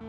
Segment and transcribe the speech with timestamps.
[0.00, 0.08] Milí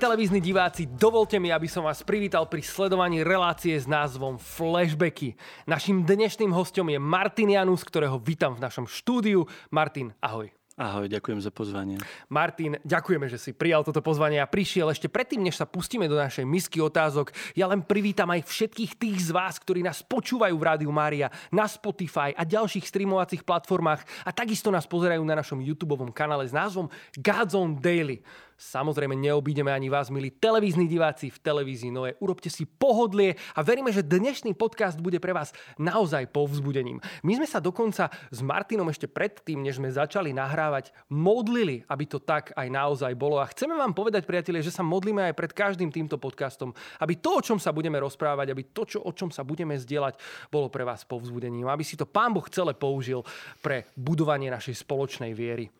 [0.00, 5.36] televízni diváci, dovolte mi, aby som vás privítal pri sledovaní relácie s názvom Flashbacky.
[5.68, 9.44] Naším dnešným hostom je Martin Janus, ktorého vítam v našom štúdiu.
[9.68, 10.57] Martin, ahoj.
[10.78, 11.98] Ahoj, ďakujem za pozvanie.
[12.30, 14.94] Martin, ďakujeme, že si prijal toto pozvanie a prišiel.
[14.94, 19.18] Ešte predtým, než sa pustíme do našej misky otázok, ja len privítam aj všetkých tých
[19.26, 24.30] z vás, ktorí nás počúvajú v Rádiu Mária, na Spotify a ďalších streamovacích platformách a
[24.30, 26.86] takisto nás pozerajú na našom YouTube kanále s názvom
[27.18, 28.22] Godzone Daily.
[28.58, 32.18] Samozrejme neobídeme ani vás, milí televízni diváci v televízii Noé.
[32.18, 36.98] Urobte si pohodlie a veríme, že dnešný podcast bude pre vás naozaj povzbudením.
[37.22, 42.18] My sme sa dokonca s Martinom ešte predtým, než sme začali nahrávať, modlili, aby to
[42.18, 43.38] tak aj naozaj bolo.
[43.38, 47.38] A chceme vám povedať, priatelia, že sa modlíme aj pred každým týmto podcastom, aby to,
[47.38, 50.18] o čom sa budeme rozprávať, aby to, čo, o čom sa budeme zdieľať,
[50.50, 51.70] bolo pre vás povzbudením.
[51.70, 53.22] Aby si to Pán Boh celé použil
[53.62, 55.70] pre budovanie našej spoločnej viery.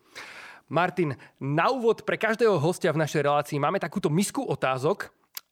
[0.68, 5.08] Martin, na úvod pre každého hostia v našej relácii máme takúto misku otázok.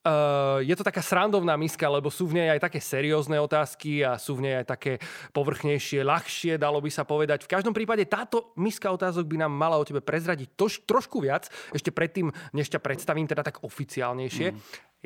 [0.06, 4.14] Uh, je to taká srandovná miska, lebo sú v nej aj také seriózne otázky a
[4.22, 4.92] sú v nej aj také
[5.34, 7.42] povrchnejšie, ľahšie, dalo by sa povedať.
[7.42, 11.50] V každom prípade táto miska otázok by nám mala o tebe prezradiť tož, trošku viac,
[11.74, 14.54] ešte predtým, než ťa predstavím teda tak oficiálnejšie.
[14.54, 14.58] Mm.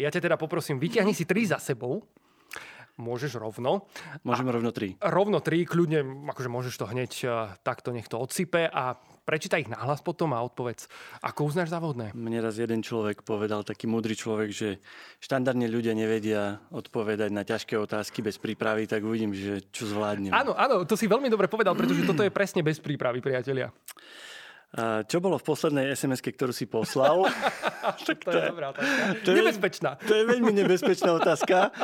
[0.05, 2.05] Ja ťa teda poprosím, vyťahni si tri za sebou.
[3.01, 3.89] Môžeš rovno.
[4.29, 5.01] Môžeme rovno tri.
[5.01, 9.73] Rovno tri, kľudne, akože môžeš to hneď uh, takto nech to odsype a prečítaj ich
[9.73, 10.91] nahlas potom a odpovedz,
[11.23, 12.13] ako uznáš závodné.
[12.17, 14.69] Mne raz jeden človek povedal, taký múdry človek, že
[15.23, 20.35] štandardne ľudia nevedia odpovedať na ťažké otázky bez prípravy, tak uvidím, že čo zvládnem.
[20.35, 23.71] Áno, áno, to si veľmi dobre povedal, pretože toto je presne bez prípravy, priatelia.
[24.71, 27.27] A čo bolo v poslednej sms ktorú si poslal?
[28.07, 29.03] to, to je dobrá otázka.
[29.27, 29.91] To je, nebezpečná.
[29.99, 31.75] To je veľmi nebezpečná otázka.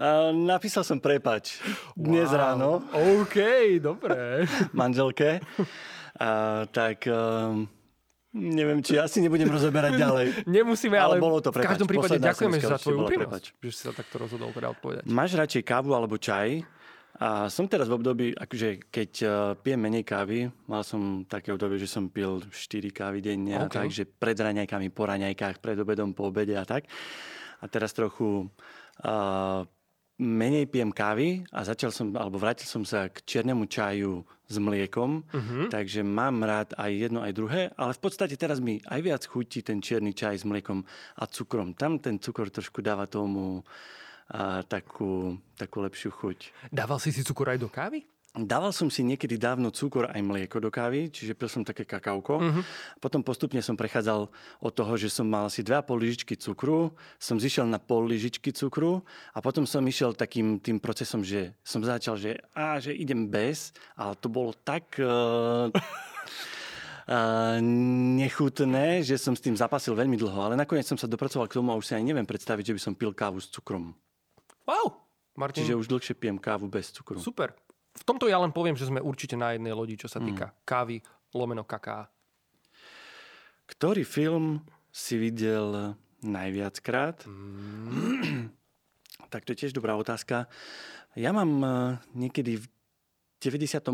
[0.00, 1.60] A napísal som prepač
[1.92, 2.40] dnes wow.
[2.40, 2.80] ráno.
[2.96, 3.36] OK,
[3.76, 4.48] dobre.
[4.72, 5.44] Manželke.
[6.20, 7.08] A, tak...
[7.08, 7.66] Um,
[8.30, 10.26] Neviem, či asi nebudem rozoberať ďalej.
[10.62, 11.66] Nemusíme, ale, ale bolo to, prepač.
[11.66, 15.02] v každom prípade Posledná ďakujeme za tvoju úprimnosť, že si sa takto rozhodol teda odpovedať.
[15.10, 16.62] Máš radšej kávu alebo čaj?
[17.18, 21.76] A som teraz v období, akože keď uh, pijem menej kávy, mal som také obdobie,
[21.82, 22.54] že som pil 4
[22.94, 23.82] kávy denne, okay.
[23.82, 26.86] takže pred raňajkami, po raňajkách, pred obedom, po obede a tak.
[27.60, 29.60] A teraz trochu uh,
[30.22, 35.22] menej pijem kávy a začal som, alebo vrátil som sa k čiernemu čaju s mliekom,
[35.22, 35.70] uh-huh.
[35.70, 39.62] takže mám rád aj jedno, aj druhé, ale v podstate teraz mi aj viac chutí
[39.62, 40.82] ten čierny čaj s mliekom
[41.22, 41.78] a cukrom.
[41.78, 43.62] Tam ten cukor trošku dáva tomu
[44.34, 46.38] a, takú, takú lepšiu chuť.
[46.74, 48.02] Dával si si cukor aj do kávy?
[48.30, 52.38] Dával som si niekedy dávno cukor aj mlieko do kávy, čiže pil som také kakauko.
[52.38, 52.62] Uh-huh.
[53.02, 54.30] Potom postupne som prechádzal
[54.62, 59.02] od toho, že som mal asi 2,5 lyžičky cukru, som zišiel na pol lyžičky cukru
[59.34, 63.74] a potom som išiel takým tým procesom, že som začal, že, á, že idem bez,
[63.98, 64.94] ale to bolo tak...
[65.02, 65.74] Uh,
[67.10, 67.58] Uh,
[68.22, 71.74] nechutné, že som s tým zapasil veľmi dlho, ale nakoniec som sa dopracoval k tomu
[71.74, 73.98] a už si aj neviem predstaviť, že by som pil kávu s cukrom.
[74.62, 74.94] Wow!
[75.34, 75.66] Martin.
[75.66, 77.18] Čiže už dlhšie pijem kávu bez cukru.
[77.18, 77.50] Super
[77.90, 80.24] v tomto ja len poviem, že sme určite na jednej lodi, čo sa mm.
[80.30, 80.54] týka mm.
[80.62, 80.96] kávy,
[81.34, 82.06] lomeno kaká.
[83.66, 87.26] Ktorý film si videl najviackrát?
[87.26, 88.50] Mm.
[89.32, 90.50] tak to je tiež dobrá otázka.
[91.14, 91.72] Ja mám eh,
[92.14, 92.62] niekedy
[93.40, 93.88] 98.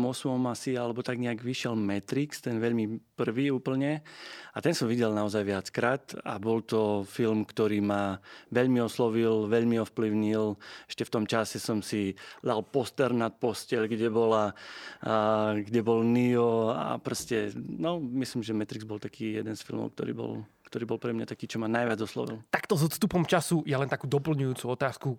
[0.51, 4.03] asi, alebo tak nejak vyšiel Matrix, ten veľmi prvý úplne.
[4.51, 8.19] A ten som videl naozaj viackrát a bol to film, ktorý ma
[8.51, 10.59] veľmi oslovil, veľmi ovplyvnil.
[10.91, 12.11] Ešte v tom čase som si
[12.43, 14.51] dal poster nad postel, kde, bola,
[14.99, 19.95] a, kde bol Neo a proste, no myslím, že Matrix bol taký jeden z filmov,
[19.95, 20.33] ktorý bol
[20.67, 22.43] ktorý bol pre mňa taký, čo ma najviac oslovil.
[22.51, 25.15] Takto s odstupom času ja len takú doplňujúcu otázku.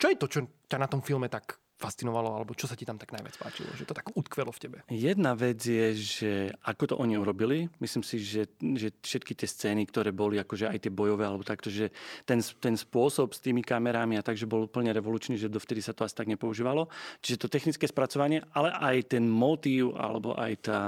[0.00, 2.98] Čo je to, čo ťa na tom filme tak fascinovalo, alebo čo sa ti tam
[2.98, 4.78] tak najviac páčilo, že to tak utkvelo v tebe?
[4.90, 6.32] Jedna vec je, že
[6.66, 10.78] ako to oni urobili, myslím si, že, že všetky tie scény, ktoré boli, akože aj
[10.82, 11.94] tie bojové, alebo takto, že
[12.26, 16.02] ten, ten spôsob s tými kamerami a takže bol úplne revolučný, že dovtedy sa to
[16.02, 16.90] asi tak nepoužívalo.
[17.22, 20.80] Čiže to technické spracovanie, ale aj ten motív, alebo aj tá,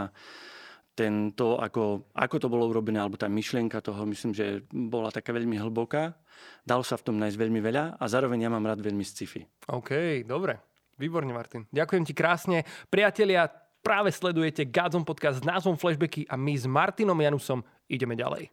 [0.98, 5.30] ten, to, ako, ako to bolo urobené, alebo tá myšlienka toho, myslím, že bola taká
[5.30, 6.18] veľmi hlboká.
[6.66, 9.44] Dalo sa v tom nájsť veľmi veľa a zároveň ja mám rád veľmi sci-fi.
[9.70, 10.69] OK, dobre.
[11.00, 11.64] Výborne, Martin.
[11.72, 12.68] Ďakujem ti krásne.
[12.92, 13.48] Priatelia,
[13.80, 18.52] práve sledujete Godzone podcast s názvom Flashbacky a my s Martinom Janusom ideme ďalej.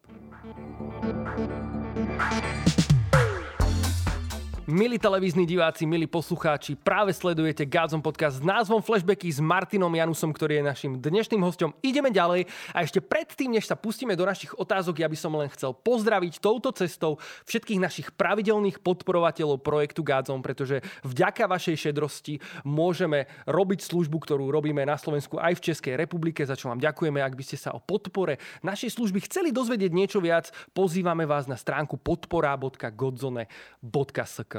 [4.67, 10.35] Milí televízni diváci, milí poslucháči, práve sledujete Gádzom podcast s názvom Flashbacky s Martinom Janusom,
[10.35, 11.71] ktorý je našim dnešným hostom.
[11.79, 15.47] Ideme ďalej a ešte predtým, než sa pustíme do našich otázok, ja by som len
[15.55, 17.15] chcel pozdraviť touto cestou
[17.47, 24.83] všetkých našich pravidelných podporovateľov projektu Gádzom, pretože vďaka vašej šedrosti môžeme robiť službu, ktorú robíme
[24.83, 27.23] na Slovensku aj v Českej republike, za čo vám ďakujeme.
[27.23, 28.35] Ak by ste sa o podpore
[28.67, 34.56] našej služby chceli dozvedieť niečo viac, pozývame vás na stránku podpora.godzone.sk.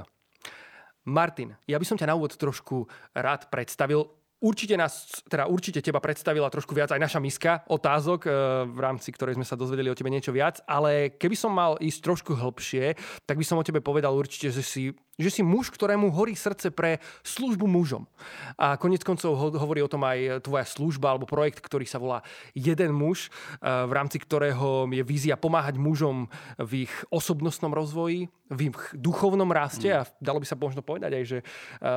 [1.08, 2.84] Martin, ja by som ťa na úvod trošku
[3.16, 4.17] rád predstavil.
[4.38, 8.30] Určite nás, teda určite teba predstavila trošku viac aj naša miska otázok, e,
[8.70, 11.98] v rámci ktorej sme sa dozvedeli o tebe niečo viac, ale keby som mal ísť
[12.06, 12.94] trošku hlbšie,
[13.26, 16.70] tak by som o tebe povedal určite, že si že si muž, ktorému horí srdce
[16.70, 18.06] pre službu mužom.
[18.54, 22.22] A konec koncov hovorí o tom aj tvoja služba alebo projekt, ktorý sa volá
[22.54, 23.30] Jeden muž, e,
[23.66, 26.30] v rámci ktorého je vízia pomáhať mužom
[26.62, 29.98] v ich osobnostnom rozvoji, v ich duchovnom raste mm.
[29.98, 31.44] a dalo by sa možno povedať aj, že e,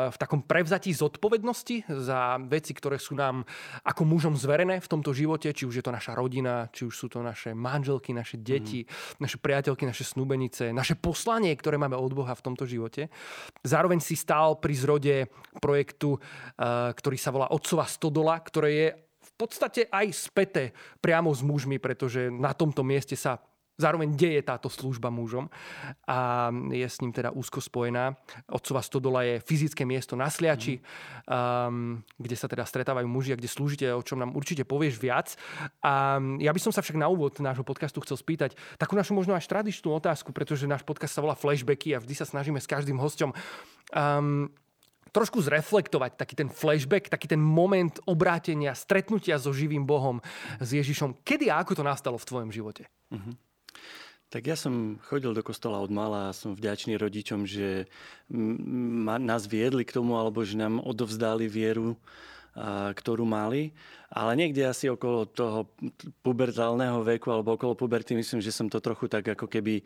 [0.10, 3.44] v takom prevzatí zodpovednosti za veci, ktoré sú nám
[3.84, 7.08] ako mužom zverené v tomto živote, či už je to naša rodina, či už sú
[7.12, 9.20] to naše manželky, naše deti, mm.
[9.24, 13.12] naše priateľky, naše snúbenice, naše poslanie, ktoré máme od Boha v tomto živote.
[13.66, 15.16] Zároveň si stál pri zrode
[15.60, 18.88] projektu, eh, ktorý sa volá Otcova stodola, ktoré je
[19.22, 20.64] v podstate aj späté
[21.02, 23.42] priamo s mužmi, pretože na tomto mieste sa
[23.80, 25.50] zároveň deje táto služba mužom
[26.06, 28.14] a je s ním teda úzko spojená.
[28.52, 30.84] Otcova stodola je fyzické miesto na Sliači, mm.
[31.26, 35.34] um, kde sa teda stretávajú muži a kde slúžite, o čom nám určite povieš viac.
[35.82, 39.34] A ja by som sa však na úvod nášho podcastu chcel spýtať takú našu možno
[39.34, 43.02] až tradičnú otázku, pretože náš podcast sa volá Flashbacky a vždy sa snažíme s každým
[43.02, 44.48] hosťom um,
[45.12, 50.24] trošku zreflektovať taký ten flashback, taký ten moment obrátenia, stretnutia so živým Bohom,
[50.64, 51.20] s Ježišom.
[51.28, 52.88] Kedy a ako to nastalo v tvojom živote?
[53.12, 53.36] Uh-huh.
[54.32, 57.92] Tak ja som chodil do kostola od mala a som vďačný rodičom, že
[58.32, 62.00] ma, nás viedli k tomu, alebo že nám odovzdali vieru,
[62.56, 63.76] a, ktorú mali.
[64.08, 65.68] Ale niekde asi okolo toho
[66.24, 69.84] pubertálneho veku alebo okolo puberty myslím, že som to trochu tak ako keby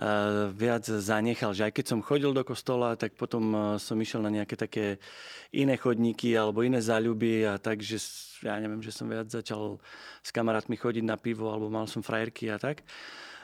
[0.00, 1.52] a, viac zanechal.
[1.52, 5.04] Že aj keď som chodil do kostola, tak potom som išiel na nejaké také
[5.52, 8.00] iné chodníky alebo iné záľuby a takže
[8.40, 9.76] ja neviem, že som viac začal
[10.24, 12.80] s kamarátmi chodiť na pivo alebo mal som frajerky a tak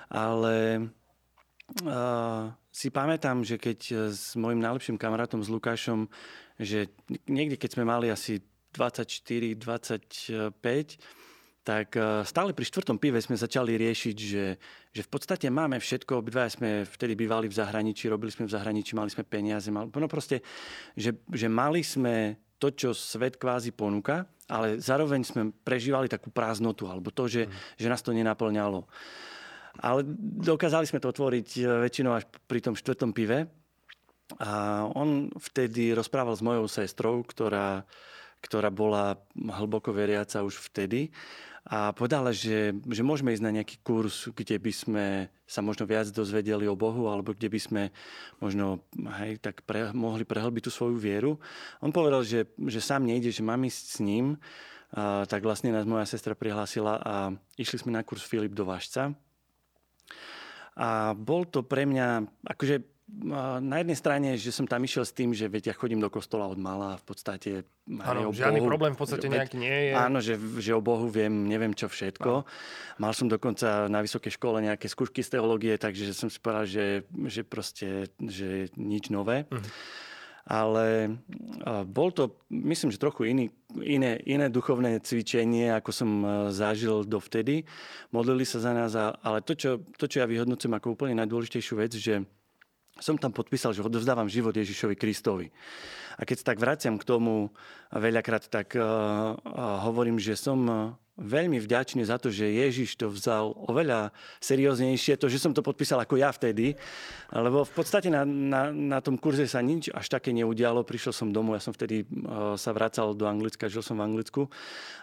[0.08, 0.88] ale
[1.84, 6.08] uh, si pamätám, že keď s mojim najlepším kamarátom, s Lukášom,
[6.58, 6.90] že
[7.30, 8.42] niekde keď sme mali asi
[8.74, 10.52] 24, 25,
[11.68, 14.56] tak stále pri štvrtom pive sme začali riešiť, že,
[14.88, 18.96] že v podstate máme všetko, obidva sme vtedy bývali v zahraničí, robili sme v zahraničí,
[18.96, 20.40] mali sme peniaze, mali, no proste,
[20.96, 26.88] že, že mali sme to, čo svet kvázi ponúka, ale zároveň sme prežívali takú prázdnotu,
[26.88, 27.52] alebo to, že, mm.
[27.76, 28.88] že nás to nenaplňalo.
[29.76, 30.02] Ale
[30.42, 33.46] dokázali sme to otvoriť e, väčšinou až pri tom štvrtom pive.
[34.36, 37.88] A on vtedy rozprával s mojou sestrou, ktorá,
[38.44, 41.08] ktorá bola hlboko veriaca už vtedy.
[41.68, 45.06] A povedala, že, že môžeme ísť na nejaký kurz, kde by sme
[45.44, 47.82] sa možno viac dozvedeli o Bohu, alebo kde by sme
[48.40, 48.80] možno
[49.20, 51.36] hej, tak pre, mohli prehlbiť tú svoju vieru.
[51.84, 54.40] On povedal, že, že sám nejde, že mám ísť s ním.
[54.96, 57.14] A, tak vlastne nás moja sestra prihlásila a
[57.60, 59.12] išli sme na kurz Filip do Vážca
[60.78, 62.86] a bol to pre mňa, akože
[63.64, 66.44] na jednej strane, že som tam išiel s tým, že veď ja chodím do kostola
[66.44, 67.50] od mala a v podstate...
[67.88, 69.92] Áno, žiadny Bohu, problém v podstate veď, nejaký nie je.
[69.96, 72.44] Áno, že, že o Bohu viem, neviem čo všetko.
[72.44, 73.00] Áno.
[73.00, 77.08] Mal som dokonca na vysokej škole nejaké skúšky z teológie, takže som si povedal, že,
[77.32, 79.48] že proste, že nič nové.
[79.48, 79.64] Uh-huh
[80.48, 81.20] ale
[81.92, 83.52] bol to, myslím, že trochu iný,
[83.84, 86.10] iné, iné duchovné cvičenie, ako som
[86.48, 87.68] zažil dovtedy.
[88.08, 91.92] Modlili sa za nás, ale to, čo, to, čo ja vyhodnocujem ako úplne najdôležitejšiu vec,
[92.00, 92.24] že
[92.96, 95.52] som tam podpísal, že odovzdávam život Ježišovi Kristovi.
[96.18, 97.54] A keď sa tak vraciam k tomu
[97.94, 99.38] veľakrát, tak uh,
[99.86, 105.42] hovorím, že som veľmi vďačný za to, že Ježiš to vzal oveľa serióznejšie, to, že
[105.42, 106.78] som to podpísal ako ja vtedy,
[107.34, 110.86] lebo v podstate na, na, na tom kurze sa nič až také neudialo.
[110.86, 114.46] Prišiel som domov, ja som vtedy uh, sa vracal do Anglicka, žil som v Anglicku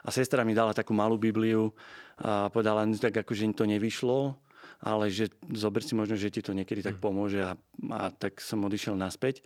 [0.07, 1.75] a sestra mi dala takú malú Bibliu
[2.15, 4.39] a povedala, no tak ako, že to nevyšlo,
[4.79, 7.59] ale že zober si možno, že ti to niekedy tak pomôže a,
[7.91, 9.43] a tak som odišiel naspäť.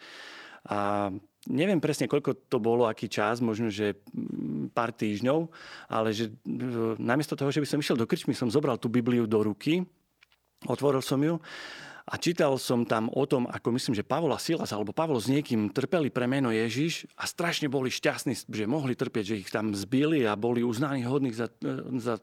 [0.69, 1.09] A
[1.47, 5.47] neviem presne, koľko to bolo, aký čas, možno, že mm, pár týždňov,
[5.87, 6.33] ale že
[6.99, 9.87] namiesto toho, že by som išiel do krčmy, som zobral tú Bibliu do ruky,
[10.67, 11.39] otvoril som ju
[12.09, 15.29] a čítal som tam o tom, ako myslím, že Pavol a Silas alebo Pavol s
[15.29, 19.77] niekým trpeli pre meno Ježiš a strašne boli šťastní, že mohli trpieť, že ich tam
[19.77, 21.47] zbili a boli uznaní hodných za,
[22.01, 22.17] za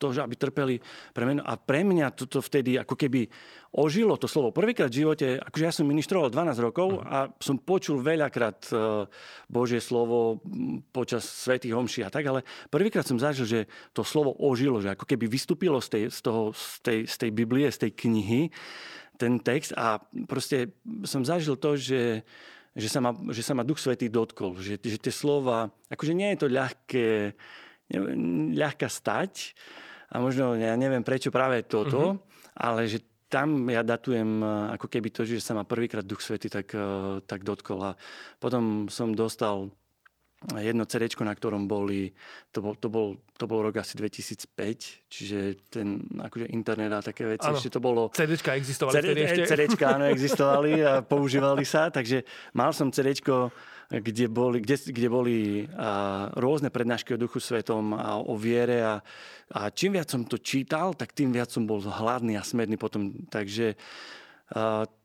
[0.00, 0.80] to, že aby trpeli
[1.12, 1.44] pre meno.
[1.44, 3.28] A pre mňa toto vtedy ako keby
[3.76, 4.50] ožilo to slovo.
[4.50, 8.74] Prvýkrát v živote, akože ja som ministroval 12 rokov a som počul veľakrát e,
[9.46, 10.40] Božie slovo
[10.90, 12.42] počas svätých homší a tak, ale
[12.72, 13.60] prvýkrát som zažil, že
[13.92, 17.30] to slovo ožilo, že ako keby vystúpilo z tej, z toho, z tej, z tej
[17.30, 18.42] Biblie, z tej knihy
[19.20, 20.72] ten text a proste
[21.04, 22.24] som zažil to, že
[22.70, 24.54] že sa ma, že sa ma Duch Svetý dotkol.
[24.54, 27.08] Že, že tie slova, akože nie je to ľahké,
[28.54, 29.58] ľahká stať
[30.10, 32.58] a možno, ja neviem prečo práve toto, uh-huh.
[32.58, 32.98] ale že
[33.30, 34.42] tam ja datujem
[34.74, 37.94] ako keby to, že sa ma prvýkrát Duch Svety tak, eh, tak dotkol.
[37.94, 37.96] A
[38.42, 39.70] potom som dostal
[40.40, 42.16] jedno CD, na ktorom boli,
[42.48, 47.28] to bol, to, bol, to bol rok asi 2005, čiže ten akože internet a také
[47.28, 47.60] veci, ano.
[47.60, 48.08] ešte to bolo...
[48.08, 49.42] CDčka existovali CD, vtedy ešte?
[49.52, 52.24] CDčka, áno, existovali a používali sa, takže
[52.56, 53.52] mal som CDčko,
[53.92, 55.36] kde boli, kde, kde boli
[55.76, 59.04] a, rôzne prednášky o Duchu Svetom a o viere a,
[59.52, 63.12] a čím viac som to čítal, tak tým viac som bol hladný a smedný potom,
[63.28, 63.76] takže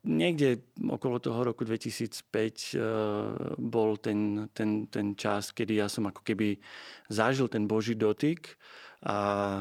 [0.01, 2.85] niekde okolo toho roku 2005 uh, e,
[3.61, 6.57] bol ten, ten, ten čas, kedy ja som ako keby
[7.13, 8.57] zažil ten Boží dotyk
[9.05, 9.17] a,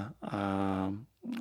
[0.08, 0.38] a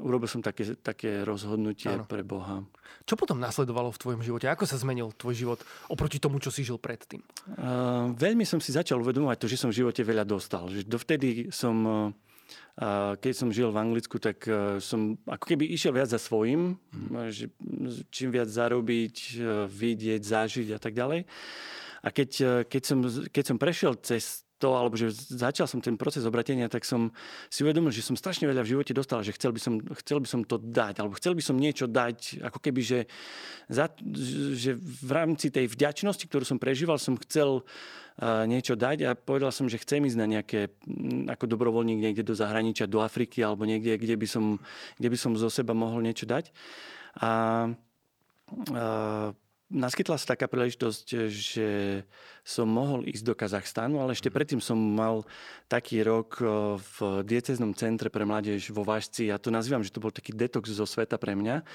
[0.03, 2.03] urobil som také, také rozhodnutie ano.
[2.03, 2.67] pre Boha.
[3.07, 4.51] Čo potom nasledovalo v tvojom živote?
[4.51, 7.23] Ako sa zmenil tvoj život oproti tomu, čo si žil predtým?
[7.55, 10.67] Uh, veľmi som si začal uvedomovať to, že som v živote veľa dostal.
[10.67, 11.75] Že dovtedy som...
[11.83, 12.33] Uh,
[12.74, 16.74] a keď som žil v Anglicku, tak e, som ako keby išiel viac za svojím,
[16.89, 17.30] mm.
[17.30, 17.46] že
[18.10, 21.30] čím viac zarobiť, e, vidieť, zažiť a tak ďalej.
[22.03, 22.32] A keď,
[22.68, 23.00] keď, som,
[23.32, 27.12] keď som prešiel cez to, alebo že začal som ten proces obratenia, tak som
[27.51, 30.27] si uvedomil, že som strašne veľa v živote dostal, že chcel by som, chcel by
[30.32, 33.00] som to dať, alebo chcel by som niečo dať, ako keby, že,
[33.67, 33.91] za,
[34.55, 37.67] že v rámci tej vďačnosti, ktorú som prežíval, som chcel
[38.22, 40.70] niečo dať a povedal som, že chcem ísť na nejaké,
[41.34, 44.62] ako dobrovoľník niekde do zahraničia, do Afriky, alebo niekde, kde by som,
[45.01, 46.53] kde by som zo seba mohol niečo dať.
[47.25, 47.29] A
[48.70, 49.34] uh,
[49.74, 51.68] naskytla sa taká príležitosť, že
[52.46, 55.25] som mohol ísť do Kazachstanu, ale ešte predtým som mal
[55.65, 59.34] taký rok eh, v dieceznom centre pre mládež vo Vážci.
[59.34, 61.65] Ja to nazývam, že to bol taký detox zo sveta pre mňa.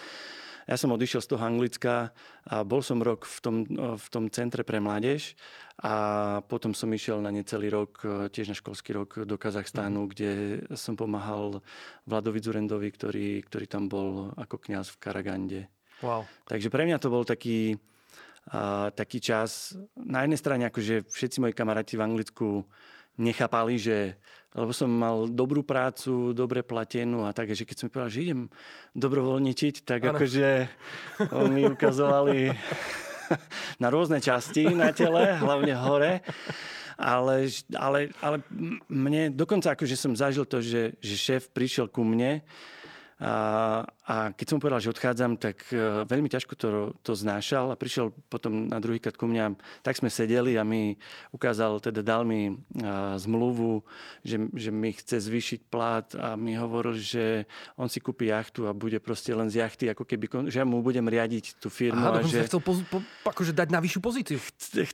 [0.68, 2.12] Ja som odišiel z toho Anglicka
[2.44, 5.34] a bol som rok v tom, eh, v tom centre pre mládež
[5.82, 10.08] a potom som išiel na necelý rok, eh, tiež na školský rok do Kazachstánu, mm.
[10.14, 10.30] kde
[10.78, 11.64] som pomáhal
[12.06, 15.62] Vladovi Zurendovi, ktorý, ktorý tam bol ako kňaz v Karagande.
[15.98, 16.30] Wow.
[16.46, 17.74] Takže pre mňa to bol taký,
[18.52, 19.76] uh, taký čas.
[19.94, 22.48] Na jednej strane, akože všetci moji kamaráti v Anglicku
[23.18, 24.16] nechápali, že
[24.56, 28.24] lebo som mal dobrú prácu, dobre platenú a tak, že keď som mi povedal, že
[28.24, 28.42] idem
[28.96, 30.16] dobrovoľničiť, tak ano.
[30.16, 30.48] akože
[31.36, 32.48] oni ukazovali
[33.82, 36.12] na rôzne časti na tele, hlavne hore.
[36.98, 37.46] Ale,
[37.78, 38.42] ale, ale
[38.90, 42.42] mne dokonca akože som zažil to, že, že šéf prišiel ku mne
[43.18, 47.76] a, a keď som povedal, že odchádzam, tak uh, veľmi ťažko to, to znášal a
[47.76, 49.58] prišiel potom na druhý krát ku mňa.
[49.82, 50.94] Tak sme sedeli a mi
[51.34, 53.82] ukázal, teda dal mi uh, zmluvu,
[54.22, 58.72] že, že mi chce zvýšiť plát a mi hovoril, že on si kúpi jachtu a
[58.72, 61.98] bude proste len z jachty, ako keby, že ja mu budem riadiť tú firmu.
[61.98, 62.46] Aha, a že...
[62.46, 64.38] chcel po, po, akože dať na vyššiu pozíciu.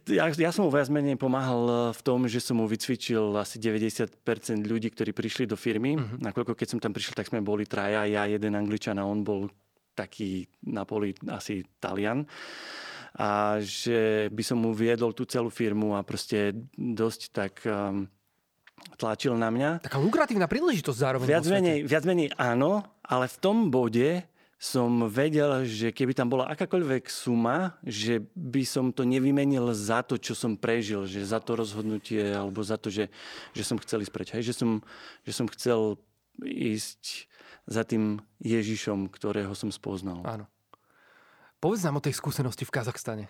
[0.08, 4.16] Ja, ja som mu viac menej pomáhal v tom, že som mu vycvičil asi 90%
[4.64, 6.00] ľudí, ktorí prišli do firmy.
[6.00, 6.24] Uh-huh.
[6.24, 9.50] Nakoľko keď som tam prišiel, tak sme boli traja, ja jeden Angličan a on bol
[9.94, 12.26] taký na poli asi Talian
[13.14, 18.10] a že by som mu viedol tú celú firmu a proste dosť tak um,
[18.98, 19.86] tlačil na mňa.
[19.86, 21.26] Taká lukratívna príležitosť zároveň.
[21.30, 24.26] Viac menej, viac menej áno, ale v tom bode
[24.58, 30.18] som vedel, že keby tam bola akákoľvek suma, že by som to nevymenil za to,
[30.18, 33.12] čo som prežil, že za to rozhodnutie, alebo za to, že,
[33.52, 34.28] že som chcel ísť preč.
[34.34, 34.80] Hej, že, som,
[35.22, 36.00] že som chcel
[36.42, 37.28] ísť
[37.64, 40.20] za tým Ježišom, ktorého som spoznal.
[40.24, 40.46] Áno.
[41.60, 43.26] Povedz nám o tej skúsenosti v Kazachstane.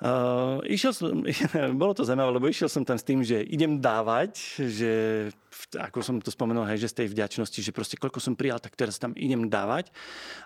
[0.00, 1.12] Uh, išiel som,
[1.80, 4.32] bolo to zaujímavé, lebo išiel som tam s tým, že idem dávať,
[4.64, 4.92] že
[5.76, 8.80] ako som to spomenul, hej, že z tej vďačnosti, že proste koľko som prijal, tak
[8.80, 9.92] teraz tam idem dávať.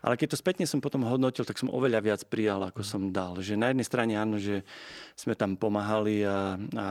[0.02, 3.38] Ale keď to spätne som potom hodnotil, tak som oveľa viac prijal, ako som dal.
[3.38, 4.66] Že na jednej strane áno, že
[5.14, 6.86] sme tam pomáhali a, a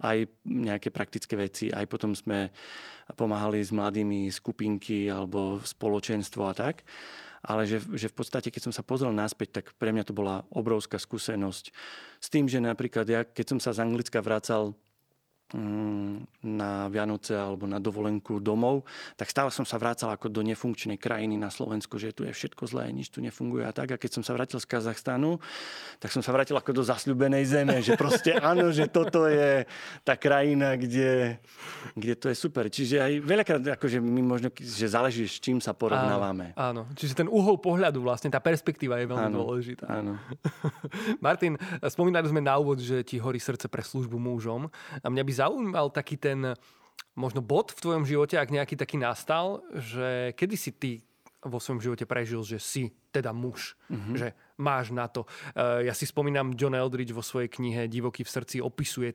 [0.00, 2.48] aj nejaké praktické veci, aj potom sme
[3.20, 6.88] pomáhali s mladými skupinky alebo spoločenstvo a tak
[7.42, 10.46] ale že, že v podstate, keď som sa pozrel naspäť, tak pre mňa to bola
[10.54, 11.74] obrovská skúsenosť.
[12.22, 14.78] S tým, že napríklad ja, keď som sa z Anglicka vracal
[16.42, 18.88] na Vianoce alebo na dovolenku domov,
[19.20, 22.64] tak stále som sa vrácal ako do nefunkčnej krajiny na Slovensku, že tu je všetko
[22.68, 23.94] zlé, nič tu nefunguje a tak.
[23.94, 25.36] A keď som sa vrátil z Kazachstanu,
[26.00, 29.68] tak som sa vrátil ako do zasľubenej zeme, že proste áno, že toto je
[30.02, 31.36] tá krajina, kde,
[31.92, 32.72] kde to je super.
[32.72, 36.56] Čiže aj veľakrát akože my možno, že záleží, s čím sa porovnávame.
[36.56, 36.96] Áno, áno.
[36.96, 39.86] čiže ten uhol pohľadu vlastne, tá perspektíva je veľmi Áno, dôležitá.
[39.88, 40.16] áno.
[41.24, 41.60] Martin,
[41.92, 44.72] spomínali sme na úvod, že ti horí srdce pre službu mužom.
[45.02, 46.54] A mňa by zaujímal taký ten
[47.12, 50.92] možno bod v tvojom živote, ak nejaký taký nastal, že kedy si ty
[51.42, 54.14] vo svojom živote prežil, že si teda muž, mm-hmm.
[54.16, 54.28] že
[54.62, 55.26] máš na to.
[55.52, 59.12] E, Ja si spomínam, John Eldridge vo svojej knihe Divoký v srdci opisuje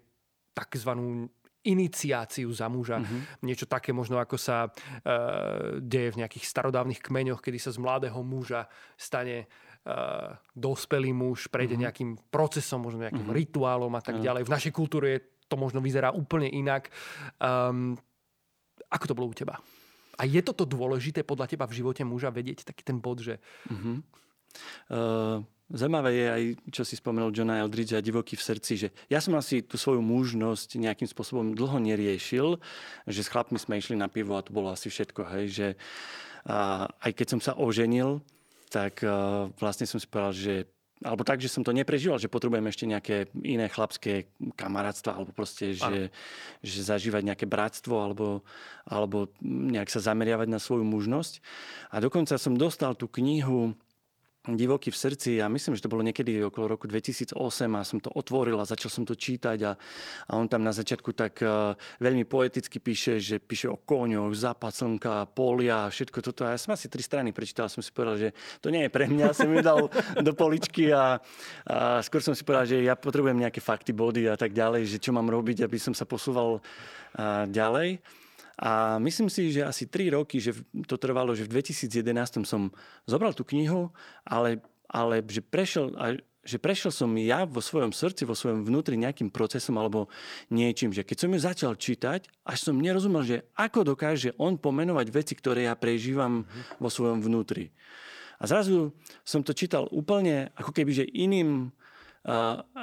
[0.52, 1.32] takzvanú
[1.64, 3.04] iniciáciu za muža.
[3.04, 3.44] Mhm.
[3.44, 4.70] Niečo také možno ako sa e,
[5.84, 9.46] deje v nejakých starodávnych kmeňoch, kedy sa z mladého muža stane e,
[10.56, 11.82] dospelý muž, prejde Mhm.
[11.84, 14.44] nejakým procesom, možno nejakým rituálom a tak ďalej.
[14.48, 16.92] V našej kultúre je to možno vyzerá úplne inak.
[17.40, 17.96] Um,
[18.88, 19.60] ako to bolo u teba?
[20.18, 23.40] A je toto dôležité podľa teba v živote muža vedieť taký ten bod, že
[24.90, 29.20] Uh, Zaujímavé je aj, čo si spomenul Johna Eldridge a Divoký v srdci, že ja
[29.20, 32.56] som asi tú svoju mužnosť nejakým spôsobom dlho neriešil,
[33.04, 35.68] že s chlapmi sme išli na pivo a to bolo asi všetko, hej, že
[36.48, 38.24] a, aj keď som sa oženil,
[38.72, 40.72] tak a, vlastne som si povedal, že
[41.06, 45.78] alebo tak, že som to neprežíval, že potrebujem ešte nejaké iné chlapské kamarátstva, alebo proste,
[45.78, 46.10] že,
[46.66, 48.42] že zažívať nejaké bratstvo, alebo,
[48.82, 51.34] alebo nejak sa zameriavať na svoju mužnosť.
[51.94, 53.78] A dokonca som dostal tú knihu
[54.48, 57.36] Divoký v srdci a myslím, že to bolo niekedy okolo roku 2008
[57.76, 59.76] a som to otvoril a začal som to čítať a,
[60.28, 64.72] a on tam na začiatku tak uh, veľmi poeticky píše, že píše o koňoch, západ
[64.72, 66.48] slnka, polia všetko toto.
[66.48, 68.30] A ja som asi tri strany prečítal a som si povedal, že
[68.64, 69.92] to nie je pre mňa, som mi dal
[70.24, 71.20] do poličky a,
[71.68, 75.04] a skôr som si povedal, že ja potrebujem nejaké fakty, body a tak ďalej, že
[75.04, 78.00] čo mám robiť, aby som sa posúval uh, ďalej.
[78.58, 80.58] A myslím si, že asi 3 roky, že
[80.90, 82.74] to trvalo, že v 2011 som
[83.06, 83.94] zobral tú knihu,
[84.26, 85.94] ale, ale že, prešiel,
[86.42, 90.10] že prešiel som ja vo svojom srdci, vo svojom vnútri nejakým procesom alebo
[90.50, 95.08] niečím, že keď som ju začal čítať, až som nerozumel, že ako dokáže on pomenovať
[95.14, 96.50] veci, ktoré ja prežívam
[96.82, 97.70] vo svojom vnútri.
[98.42, 98.90] A zrazu
[99.22, 101.70] som to čítal úplne ako keby, že iným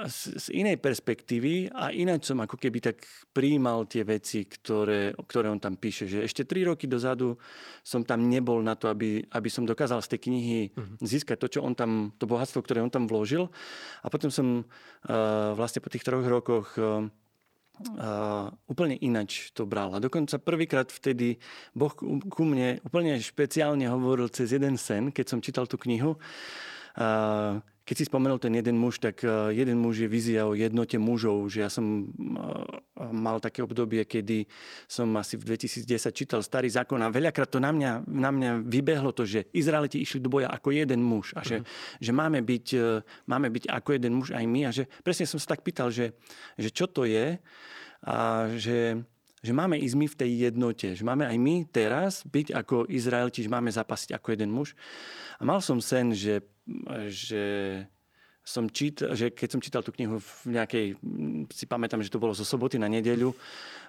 [0.08, 5.52] z, z inej perspektívy a ináč som ako keby tak prijímal tie veci, ktoré, ktoré
[5.52, 6.08] on tam píše.
[6.08, 7.36] Že ešte tri roky dozadu
[7.84, 10.60] som tam nebol na to, aby, aby som dokázal z tej knihy
[11.04, 13.52] získať to, čo on tam, to bohatstvo, ktoré on tam vložil.
[14.00, 19.92] A potom som uh, vlastne po tých troch rokoch uh, uh, úplne inač to bral.
[19.92, 21.36] A dokonca prvýkrát vtedy
[21.76, 26.16] Boh ku ku mne úplne špeciálne hovoril cez jeden sen, keď som čítal tú knihu.
[26.96, 30.96] Uh, keď si spomenul ten jeden muž, tak uh, jeden muž je vízia o jednote
[30.96, 32.64] mužov, že ja som uh,
[33.12, 34.48] mal také obdobie, kedy
[34.88, 35.84] som asi v 2010
[36.16, 40.24] čítal starý zákon a veľakrát to na mňa, na mňa vybehlo to, že Izraeliti išli
[40.24, 41.60] do boja ako jeden muž a že,
[42.00, 42.66] že máme, byť,
[43.28, 46.16] máme byť ako jeden muž aj my a že presne som sa tak pýtal, že,
[46.56, 47.36] že čo to je
[48.04, 49.04] a že
[49.44, 53.44] že máme ísť my v tej jednote, že máme aj my teraz byť ako Izraelti,
[53.44, 54.72] že máme zapasiť ako jeden muž.
[55.36, 56.40] A mal som sen, že,
[57.08, 57.44] že
[58.44, 60.86] som čítal, že keď som čítal tú knihu v nejakej,
[61.48, 63.32] si pamätám, že to bolo zo soboty na nedeľu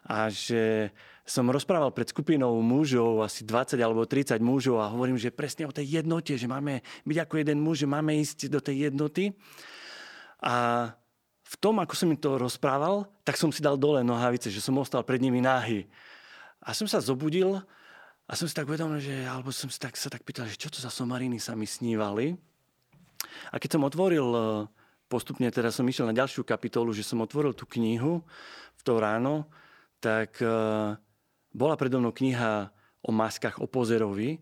[0.08, 0.96] a že
[1.28, 5.76] som rozprával pred skupinou mužov, asi 20 alebo 30 mužov a hovorím, že presne o
[5.76, 9.36] tej jednote, že máme byť ako jeden muž, že máme ísť do tej jednoty.
[10.40, 10.88] A
[11.46, 14.80] v tom, ako som im to rozprával, tak som si dal dole nohavice, že som
[14.80, 15.84] ostal pred nimi náhy.
[16.64, 17.60] A som sa zobudil
[18.26, 20.72] a som si tak uvedomil, že, alebo som si tak, sa tak pýtal, že čo
[20.72, 22.40] to za somariny sa mi snívali.
[23.52, 24.44] A keď som otvoril, eh,
[25.08, 28.26] postupne teraz som išiel na ďalšiu kapitolu, že som otvoril tú knihu
[28.76, 29.48] v to ráno,
[30.02, 30.98] tak eh,
[31.56, 32.70] bola predo mnou kniha
[33.06, 34.42] o maskách, o pozerovi.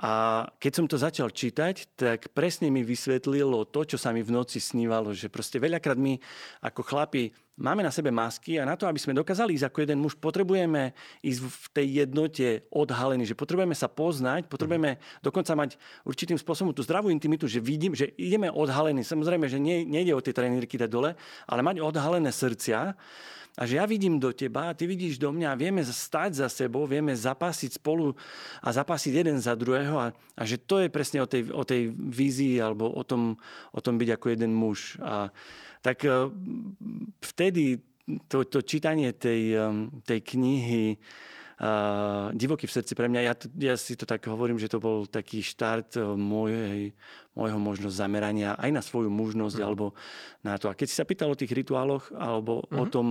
[0.00, 4.32] A keď som to začal čítať, tak presne mi vysvetlilo to, čo sa mi v
[4.32, 6.16] noci snívalo, že proste veľakrát my
[6.64, 9.98] ako chlapi máme na sebe masky a na to, aby sme dokázali ísť ako jeden
[10.00, 15.76] muž, potrebujeme ísť v tej jednote odhalení, že potrebujeme sa poznať, potrebujeme dokonca mať
[16.08, 19.04] určitým spôsobom tú zdravú intimitu, že vidím, že ideme odhalení.
[19.04, 21.10] Samozrejme, že nie, nejde o tie trenírky dať dole,
[21.44, 22.96] ale mať odhalené srdcia
[23.52, 27.12] a že ja vidím do teba, ty vidíš do mňa, vieme stať za sebou, vieme
[27.12, 28.16] zapasiť spolu
[28.64, 31.92] a zapasiť jeden za druhého a, a že to je presne o tej, o tej
[31.92, 33.36] vízii alebo o tom,
[33.76, 34.96] o tom byť ako jeden muž.
[35.04, 35.28] A,
[35.82, 36.30] tak eh,
[37.20, 37.82] vtedy
[38.30, 39.66] to, to čítanie tej, eh,
[40.06, 40.96] tej knihy
[41.62, 43.34] uh, Divoký v srdci pre mňa, ja,
[43.70, 46.94] ja si to tak hovorím, že to bol taký štart eh, mojej,
[47.34, 49.64] môjho možnosť zamerania aj na svoju mužnosť mm.
[49.66, 49.94] alebo
[50.42, 50.70] na to.
[50.70, 52.78] A keď si sa pýtal o tých rituáloch alebo mm.
[52.78, 53.08] o tom,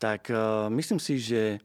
[0.00, 1.58] tak uh, myslím si, že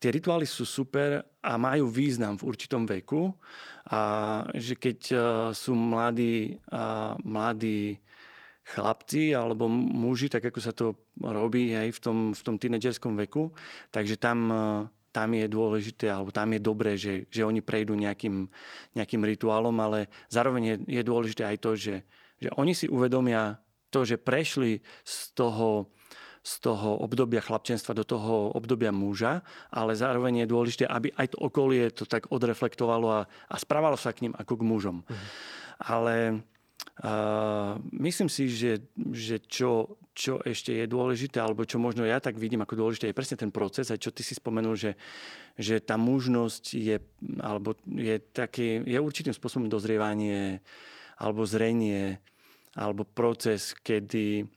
[0.00, 3.30] tie rituály sú super a majú význam v určitom veku.
[3.86, 4.00] A
[4.56, 5.20] že keď uh,
[5.54, 8.02] sú mladí, uh, mladí
[8.62, 13.50] chlapci alebo muži, tak ako sa to robí aj v tom, v tom tínedžerskom veku,
[13.90, 18.48] takže tam uh, tam je dôležité, alebo tam je dobré, že, že oni prejdú nejakým,
[18.96, 22.00] nejakým rituálom, ale zároveň je, je dôležité aj to, že,
[22.40, 23.60] že oni si uvedomia
[23.92, 25.92] to, že prešli z toho,
[26.40, 31.38] z toho obdobia chlapčenstva do toho obdobia muža, ale zároveň je dôležité, aby aj to
[31.44, 33.20] okolie to tak odreflektovalo a,
[33.52, 34.96] a správalo sa k ním ako k mužom.
[35.04, 35.26] Mhm.
[35.82, 36.14] Ale
[37.02, 42.38] uh, myslím si, že, že čo, čo ešte je dôležité, alebo čo možno ja tak
[42.38, 44.94] vidím ako dôležité, je presne ten proces, aj čo ty si spomenul, že,
[45.58, 46.96] že tá mužnosť je,
[47.42, 50.62] alebo je, taký, je určitým spôsobom dozrievanie
[51.18, 52.18] alebo zrenie
[52.72, 54.48] alebo proces, kedy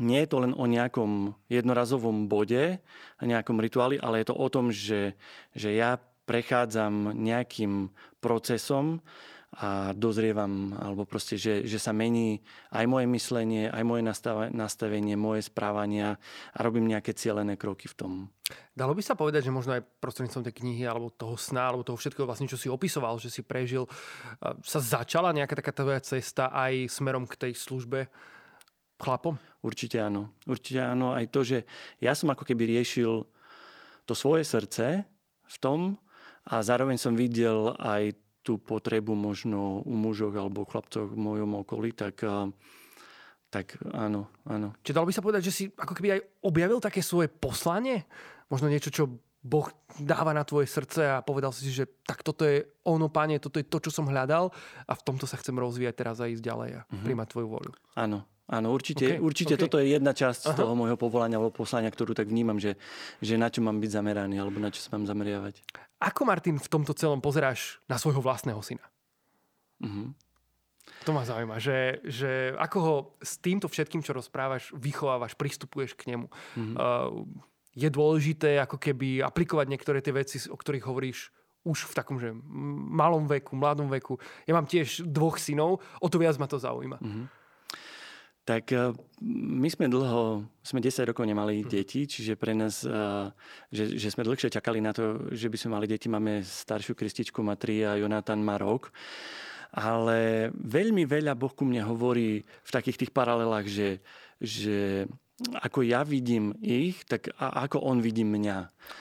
[0.00, 2.80] nie je to len o nejakom jednorazovom bode,
[3.20, 5.12] nejakom rituáli, ale je to o tom, že,
[5.52, 7.92] že ja prechádzam nejakým
[8.24, 9.04] procesom
[9.52, 12.40] a dozrievam, alebo proste, že, že sa mení
[12.72, 14.00] aj moje myslenie, aj moje
[14.48, 16.16] nastavenie, moje správania
[16.56, 18.12] a robím nejaké cieľené kroky v tom.
[18.72, 22.00] Dalo by sa povedať, že možno aj prostredníctvom tej knihy alebo toho sna, alebo toho
[22.00, 23.84] všetkého vlastne, čo si opisoval, že si prežil,
[24.64, 28.08] sa začala nejaká taká tvoja cesta aj smerom k tej službe
[28.96, 29.36] chlapom?
[29.60, 30.32] Určite áno.
[30.48, 31.12] Určite áno.
[31.12, 31.68] Aj to, že
[32.00, 33.28] ja som ako keby riešil
[34.08, 35.04] to svoje srdce
[35.44, 36.00] v tom
[36.48, 41.94] a zároveň som videl aj tú potrebu možno u mužoch alebo chlapcoch v mojom okolí,
[41.94, 42.26] tak,
[43.48, 44.74] tak áno, áno.
[44.82, 48.04] Čiže dalo by sa povedať, že si ako keby aj objavil také svoje poslanie?
[48.50, 49.08] Možno niečo, čo
[49.42, 49.66] Boh
[49.98, 53.66] dáva na tvoje srdce a povedal si, že tak toto je ono, páne, toto je
[53.66, 54.54] to, čo som hľadal
[54.86, 57.02] a v tomto sa chcem rozvíjať teraz a ísť ďalej a mm-hmm.
[57.02, 57.72] príjmať tvoju voľu.
[57.98, 59.56] Áno, Áno, určite, okay, okay.
[59.56, 60.58] toto je jedna časť Aha.
[60.58, 62.76] toho môjho povolania alebo poslania, ktorú tak vnímam, že,
[63.22, 65.64] že na čo mám byť zameraný alebo na čo sa mám zameriavať.
[66.02, 68.82] Ako, Martin, v tomto celom pozeráš na svojho vlastného syna?
[69.78, 70.10] Uh-huh.
[71.06, 76.14] To ma zaujíma, že, že ako ho s týmto všetkým, čo rozprávaš, vychovávaš, pristupuješ k
[76.14, 76.26] nemu.
[76.26, 76.74] Uh-huh.
[76.74, 77.22] Uh,
[77.78, 81.30] je dôležité ako keby aplikovať niektoré tie veci, o ktorých hovoríš
[81.62, 82.34] už v takom, že
[82.90, 84.18] malom veku, mladom veku.
[84.50, 86.98] Ja mám tiež dvoch synov, o to viac ma to zaujíma.
[86.98, 87.30] Uh-huh.
[88.42, 88.90] Tak eh,
[89.22, 91.68] my sme dlho, sme 10 rokov nemali hm.
[91.70, 93.30] deti, čiže pre nás, eh,
[93.70, 96.10] že, že sme dlhšie čakali na to, že by sme mali deti.
[96.10, 98.90] Máme staršiu Krističku, má 3 a Jonathan má rok.
[99.72, 104.04] Ale veľmi veľa Boh ku mne hovorí v takých tých paralelách, že,
[104.36, 105.08] že
[105.64, 108.58] ako ja vidím ich, tak a ako on vidí mňa.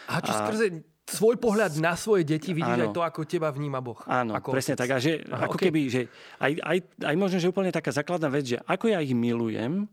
[0.08, 2.86] A čo skrze svoj pohľad na svoje deti vidíš áno.
[2.88, 4.00] aj to, ako teba vníma Boh.
[4.08, 4.82] Áno, ako presne otec.
[4.86, 4.90] tak.
[4.94, 5.66] A že, Aha, ako okay.
[5.68, 6.02] keby, že
[6.40, 9.90] aj, aj, aj možno, že úplne taká základná vec, že ako ja ich milujem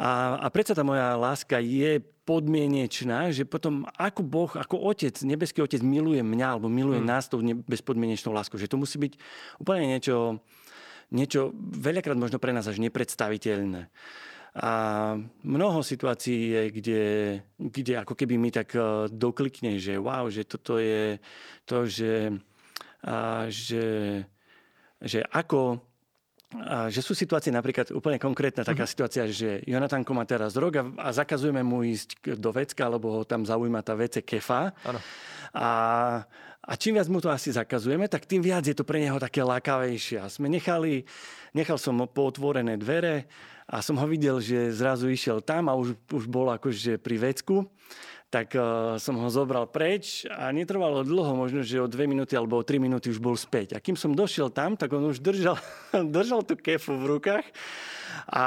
[0.00, 5.60] a, a predsa tá moja láska je podmienečná, že potom ako Boh, ako Otec, nebeský
[5.60, 7.10] Otec miluje mňa alebo miluje hmm.
[7.10, 8.56] nás tou bezpodmienečnou láskou.
[8.56, 9.12] Že to musí byť
[9.60, 10.40] úplne niečo,
[11.12, 13.92] niečo veľakrát možno pre nás až nepredstaviteľné.
[14.58, 15.14] A
[15.46, 17.04] mnoho situácií je, kde,
[17.54, 21.22] kde ako keby mi tak e, doklikne, že wow, že toto je
[21.62, 22.34] to, že,
[23.06, 23.86] a, že,
[24.98, 25.78] že ako
[26.50, 28.90] a že sú situácie napríklad úplne konkrétna taká uh-huh.
[28.90, 33.22] situácia, že Jonatanko má teraz rok a, a zakazujeme mu ísť do vecka, lebo ho
[33.22, 34.74] tam zaujíma tá vece kefa.
[34.82, 34.98] Ano.
[35.54, 35.70] A,
[36.58, 39.46] a čím viac mu to asi zakazujeme, tak tým viac je to pre neho také
[39.46, 40.18] lákavejšie.
[40.18, 41.06] A sme nechali,
[41.54, 43.30] nechal som pootvorené dvere
[43.70, 47.70] a som ho videl, že zrazu išiel tam a už, už bol akože pri vecku
[48.30, 52.62] tak uh, som ho zobral preč a netrvalo dlho, možno, že o dve minúty alebo
[52.62, 53.74] o tri minúty už bol späť.
[53.74, 55.58] A kým som došiel tam, tak on už držal,
[56.14, 57.46] držal tú kefu v rukách
[58.26, 58.44] a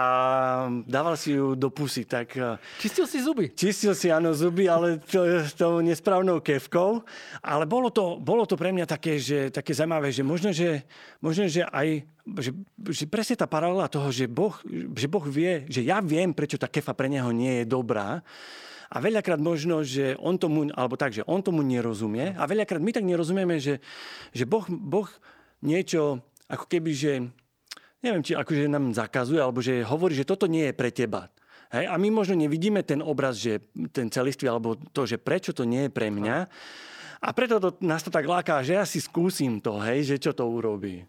[0.86, 2.05] dával si ju do pusy.
[2.05, 3.49] Tak, uh, čistil si zuby?
[3.55, 5.25] Čistil si, áno, zuby, ale to,
[5.57, 7.01] tou nesprávnou kevkou.
[7.41, 10.86] Ale bolo to, bolo to pre mňa také, že, také zaujímavé, že možno, že,
[11.23, 12.05] možno, že aj
[12.39, 12.55] že,
[12.88, 14.55] že presne tá paralela toho, že boh,
[14.95, 18.23] že boh vie, že ja viem, prečo tá kefa pre neho nie je dobrá,
[18.93, 22.93] a veľakrát možno, že on tomu, alebo tak, že on tomu nerozumie a veľakrát my
[22.93, 23.81] tak nerozumieme, že,
[24.29, 25.09] že boh, boh
[25.65, 27.12] niečo ako keby, že
[28.03, 31.31] neviem, či akože nám zakazuje, alebo že hovorí, že toto nie je pre teba.
[31.71, 31.87] Hej?
[31.89, 33.63] A my možno nevidíme ten obraz, že
[33.95, 36.37] ten celistvý, alebo to, že prečo to nie je pre mňa.
[37.23, 40.35] A preto to, nás to tak láka, že ja si skúsim to, hej, že čo
[40.35, 41.07] to urobí.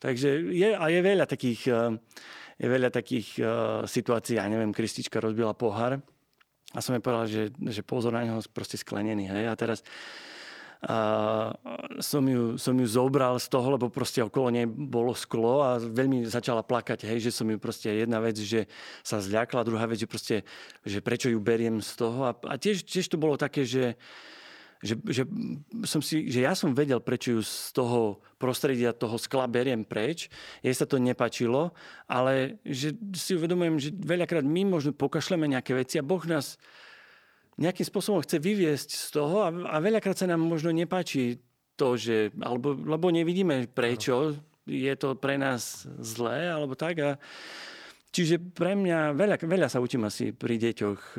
[0.00, 1.94] Takže je, a je veľa takých, eh,
[2.62, 3.48] je veľa takých uh,
[3.82, 5.98] situácií, ja neviem, Kristička rozbila pohár
[6.72, 9.26] a som jej povedal, že, že pozor na neho proste sklenený.
[9.26, 9.44] Hej?
[9.50, 9.82] A teraz
[12.02, 16.26] som ju, som ju zobral z toho, lebo proste okolo nej bolo sklo a veľmi
[16.26, 18.66] začala plakať, hej, že som ju proste jedna vec, že
[19.06, 20.36] sa zľakla, druhá vec, že proste,
[20.82, 23.94] že prečo ju beriem z toho a, a tiež, tiež to bolo také, že
[24.82, 25.22] že, že,
[25.86, 30.26] som si, že ja som vedel, prečo ju z toho prostredia toho skla beriem preč.
[30.58, 31.70] Jej sa to nepačilo,
[32.10, 36.58] ale že si uvedomujem, že veľakrát my možno pokašleme nejaké veci a Boh nás
[37.60, 41.40] nejakým spôsobom chce vyviesť z toho a, a veľakrát sa nám možno nepáči
[41.76, 46.94] to, že, alebo, lebo nevidíme prečo, je to pre nás zlé, alebo tak.
[47.02, 47.10] A,
[48.12, 51.16] Čiže pre mňa veľa, veľa sa učím asi pri deťoch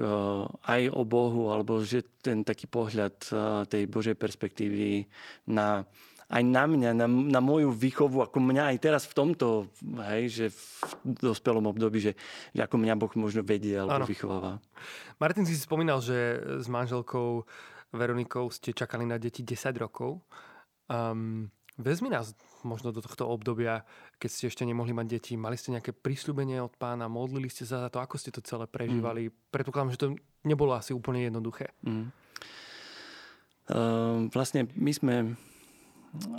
[0.62, 3.17] aj o Bohu, alebo že ten taký pohľad
[3.65, 5.10] tej Božej perspektívy
[5.50, 5.89] na,
[6.34, 9.69] aj na mňa, na, na moju výchovu, ako mňa aj teraz v tomto,
[10.10, 12.17] hej, že v dospelom období, že,
[12.58, 14.10] že ako mňa Boh možno vedie alebo ano.
[14.10, 14.58] vychováva.
[15.22, 17.46] Martin si spomínal, že s manželkou
[17.93, 20.26] Veronikou ste čakali na deti 10 rokov.
[20.89, 22.34] Um, vezmi nás
[22.65, 23.86] možno do tohto obdobia,
[24.17, 25.38] keď ste ešte nemohli mať deti?
[25.38, 27.06] Mali ste nejaké prísľubenie od pána?
[27.06, 28.02] Modlili ste sa za to?
[28.02, 29.30] Ako ste to celé prežívali?
[29.30, 29.34] Mm.
[29.54, 31.69] Predpokladám, že to nebolo asi úplne jednoduché.
[31.86, 32.10] Mm.
[33.69, 35.15] Uh, vlastne my sme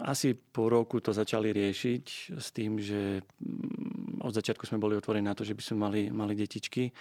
[0.06, 2.04] asi po roku to začali riešiť
[2.38, 6.00] s tým, že mm, od začiatku sme boli otvorení na to, že by sme mali,
[6.14, 6.94] mali detičky.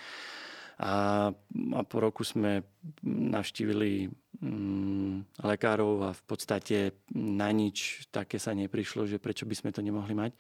[0.82, 1.30] A,
[1.78, 2.66] a po roku sme
[3.06, 4.10] navštívili
[4.42, 6.78] mm, lekárov a v podstate
[7.14, 10.34] na nič také sa neprišlo, že prečo by sme to nemohli mať.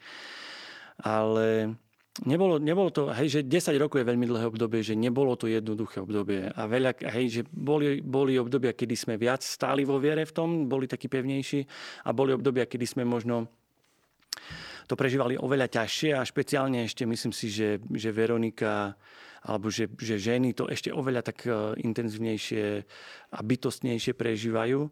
[1.05, 1.77] Ale
[2.21, 6.05] nebolo, nebolo to, hej, že 10 rokov je veľmi dlhé obdobie, že nebolo to jednoduché
[6.05, 6.45] obdobie.
[6.53, 10.49] A veľa, hej, že boli, boli obdobia, kedy sme viac stáli vo viere v tom,
[10.69, 11.65] boli takí pevnejší
[12.05, 13.49] a boli obdobia, kedy sme možno
[14.85, 18.93] to prežívali oveľa ťažšie a špeciálne ešte myslím si, že, že Veronika
[19.43, 22.63] alebo že, že ženy to ešte oveľa tak e, intenzívnejšie
[23.35, 24.87] a bytostnejšie prežívajú.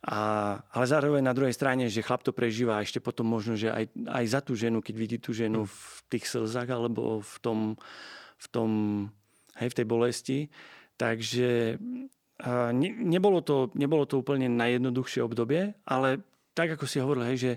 [0.00, 3.68] A, ale zároveň na druhej strane, že chlap to prežíva a ešte potom možno, že
[3.68, 7.58] aj, aj za tú ženu, keď vidí tú ženu v tých slzách alebo v tom,
[8.40, 8.70] v tom
[9.60, 10.38] hej, v tej bolesti.
[10.96, 11.76] Takže
[12.72, 16.24] ne, nebolo, to, nebolo to úplne najjednoduchšie obdobie, ale
[16.56, 17.52] tak, ako si hovoril, hej, že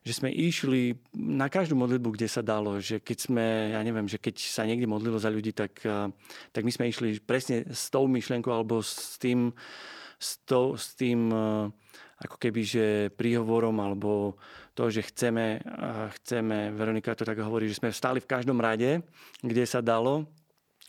[0.00, 2.80] že sme išli na každú modlitbu, kde sa dalo.
[2.80, 5.76] Že keď sme, ja neviem, že keď sa niekde modlilo za ľudí, tak,
[6.56, 9.52] tak my sme išli presne s tou myšlienkou alebo s tým,
[10.20, 11.72] s, to, s tým eh,
[12.20, 14.36] ako keby, že príhovorom alebo
[14.76, 15.56] to, že chceme,
[16.20, 19.00] chceme, Veronika to tak hovorí, že sme vstali v každom rade,
[19.40, 20.28] kde sa dalo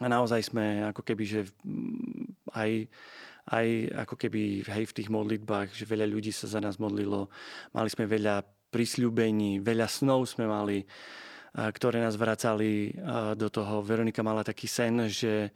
[0.04, 1.42] a naozaj sme ako keby, že
[2.52, 2.92] aj
[3.50, 3.68] aj
[4.06, 7.26] ako keby hej, v tých modlitbách, že veľa ľudí sa za nás modlilo.
[7.74, 10.86] Mali sme veľa prisľúbení, veľa snov sme mali,
[11.52, 12.94] ktoré nás vracali
[13.36, 13.82] do toho.
[13.82, 15.52] Veronika mala taký sen, že,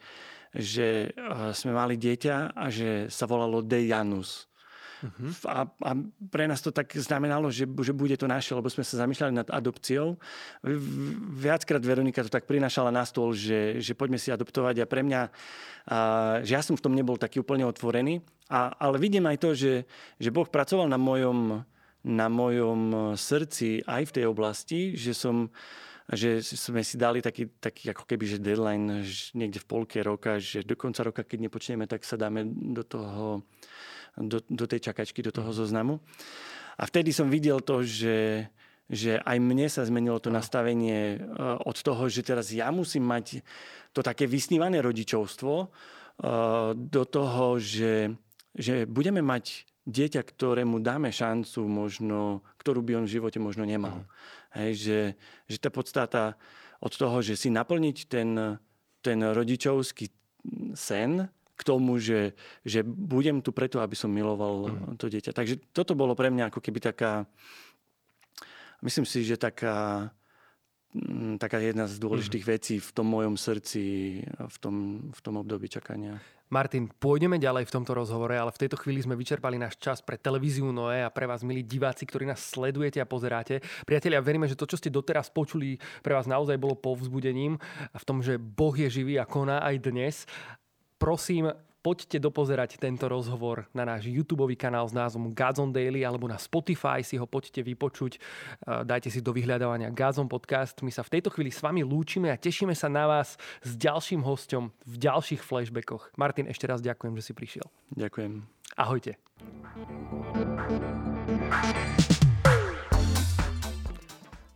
[0.56, 1.12] že
[1.52, 4.48] sme mali dieťa a že sa volalo Dejanus.
[5.06, 5.32] Uh-huh.
[5.52, 5.92] A, a
[6.32, 9.48] pre nás to tak znamenalo, že, že bude to naše, lebo sme sa zamýšľali nad
[9.52, 10.18] adopciou.
[11.36, 15.22] Viackrát Veronika to tak prinašala na stôl, že, že poďme si adoptovať a pre mňa,
[15.22, 15.30] a,
[16.42, 19.86] že ja som v tom nebol taký úplne otvorený, a, ale vidím aj to, že,
[20.18, 21.68] že Boh pracoval na mojom
[22.06, 25.50] na mojom eh, srdci aj v tej oblasti, že som
[26.14, 30.38] že sme si dali taký, taký ako keby, že deadline že niekde v polke roka,
[30.38, 33.42] že do konca roka, keď nepočneme, tak sa dáme do toho,
[34.14, 35.98] do, do tej čakačky, do toho zoznamu.
[36.78, 38.46] A vtedy som videl to, že,
[38.86, 41.22] že aj mne sa zmenilo to nastavenie eh,
[41.66, 43.42] od toho, že teraz ja musím mať
[43.90, 45.68] to také vysnívané rodičovstvo eh,
[46.78, 48.14] do toho, že,
[48.54, 54.02] že budeme mať dieťa, ktorému dáme šancu, možno, ktorú by on v živote možno nemal.
[54.02, 54.08] Mm.
[54.56, 55.00] Hej, že,
[55.52, 56.40] že tá podstata
[56.80, 58.60] od toho, že si naplniť ten,
[59.04, 60.08] ten rodičovský
[60.76, 62.36] sen k tomu, že,
[62.68, 65.00] že budem tu preto, aby som miloval mm.
[65.00, 65.32] to dieťa.
[65.32, 67.24] Takže toto bolo pre mňa ako keby taká,
[68.84, 70.12] myslím si, že taká,
[71.40, 72.52] taká jedna z dôležitých mm.
[72.52, 73.84] vecí v tom mojom srdci,
[74.28, 74.76] v tom,
[75.16, 76.20] v tom období čakania.
[76.46, 80.14] Martin, pôjdeme ďalej v tomto rozhovore, ale v tejto chvíli sme vyčerpali náš čas pre
[80.14, 83.66] televíziu Noé a pre vás, milí diváci, ktorí nás sledujete a pozeráte.
[83.82, 87.58] Priatelia, veríme, že to, čo ste doteraz počuli, pre vás naozaj bolo povzbudením
[87.90, 90.16] v tom, že Boh je živý a koná aj dnes.
[91.02, 91.50] Prosím,
[91.86, 97.06] poďte dopozerať tento rozhovor na náš YouTube kanál s názvom Gazon Daily alebo na Spotify
[97.06, 98.18] si ho poďte vypočuť.
[98.66, 100.82] Dajte si do vyhľadávania Gazon Podcast.
[100.82, 104.26] My sa v tejto chvíli s vami lúčime a tešíme sa na vás s ďalším
[104.26, 106.10] hostom v ďalších flashbackoch.
[106.18, 107.70] Martin, ešte raz ďakujem, že si prišiel.
[107.94, 108.42] Ďakujem.
[108.82, 109.22] Ahojte.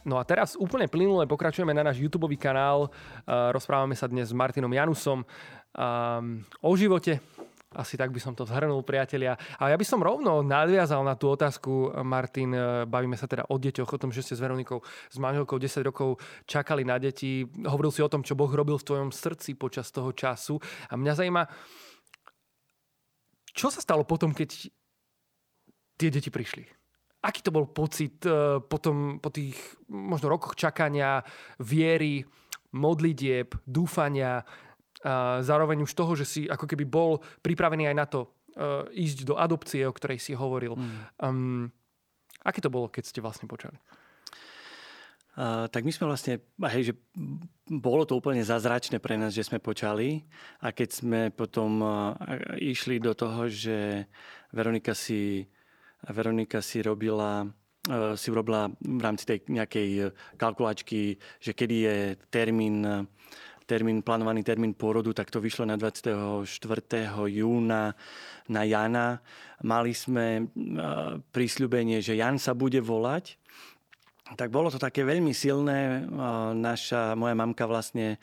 [0.08, 2.88] No a teraz úplne plynule pokračujeme na náš YouTube kanál.
[3.28, 5.28] Rozprávame sa dnes s Martinom Janusom
[6.64, 7.20] o živote,
[7.70, 9.38] Asi tak by som to zhrnul, priatelia.
[9.62, 12.50] A ja by som rovno nadviazal na tú otázku, Martin.
[12.90, 16.18] Bavíme sa teda o deťoch, o tom, že ste s Veronikou, s manželkou 10 rokov
[16.50, 17.46] čakali na deti.
[17.46, 20.58] Hovoril si o tom, čo Boh robil v tvojom srdci počas toho času.
[20.90, 21.46] A mňa zaujíma,
[23.54, 24.74] čo sa stalo potom, keď
[25.94, 26.79] tie deti prišli?
[27.20, 29.60] Aký to bol pocit eh, potom, po tých
[29.92, 31.20] možno rokoch čakania,
[31.60, 32.24] viery,
[32.72, 34.46] modlitieb, dúfania,
[35.00, 38.28] a zároveň už toho, že si ako keby bol pripravený aj na to
[38.60, 40.76] uh, ísť do adopcie, o ktorej si hovoril.
[40.76, 41.00] Mm.
[41.24, 41.64] Um,
[42.44, 43.80] aké to bolo, keď ste vlastne počali?
[45.40, 46.94] Uh, tak my sme vlastne, hej, že
[47.72, 50.28] bolo to úplne zázračné pre nás, že sme počali
[50.60, 52.20] a keď sme potom uh,
[52.60, 54.04] išli do toho, že
[54.52, 55.48] Veronika si,
[56.08, 57.44] Veronika si robila
[58.20, 61.96] si urobila v rámci tej nejakej kalkulačky, že kedy je
[62.30, 62.86] termín
[63.70, 66.42] termín, plánovaný termín pôrodu, tak to vyšlo na 24.
[67.30, 67.94] júna
[68.50, 69.22] na Jana.
[69.62, 70.44] Mali sme e,
[71.30, 73.38] prísľubenie, že Jan sa bude volať.
[74.34, 76.02] Tak bolo to také veľmi silné.
[76.02, 76.18] E,
[76.58, 78.18] naša, moja mamka vlastne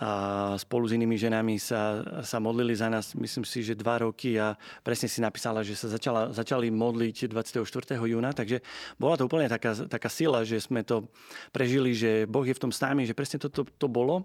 [0.00, 0.10] a
[0.56, 4.56] spolu s inými ženami sa, sa modlili za nás, myslím si, že dva roky a
[4.80, 7.60] presne si napísala, že sa začala, začali modliť 24.
[8.00, 8.64] júna, takže
[8.96, 11.12] bola to úplne taká, taká sila, že sme to
[11.52, 14.24] prežili, že Boh je v tom s nami, že presne toto to, to bolo.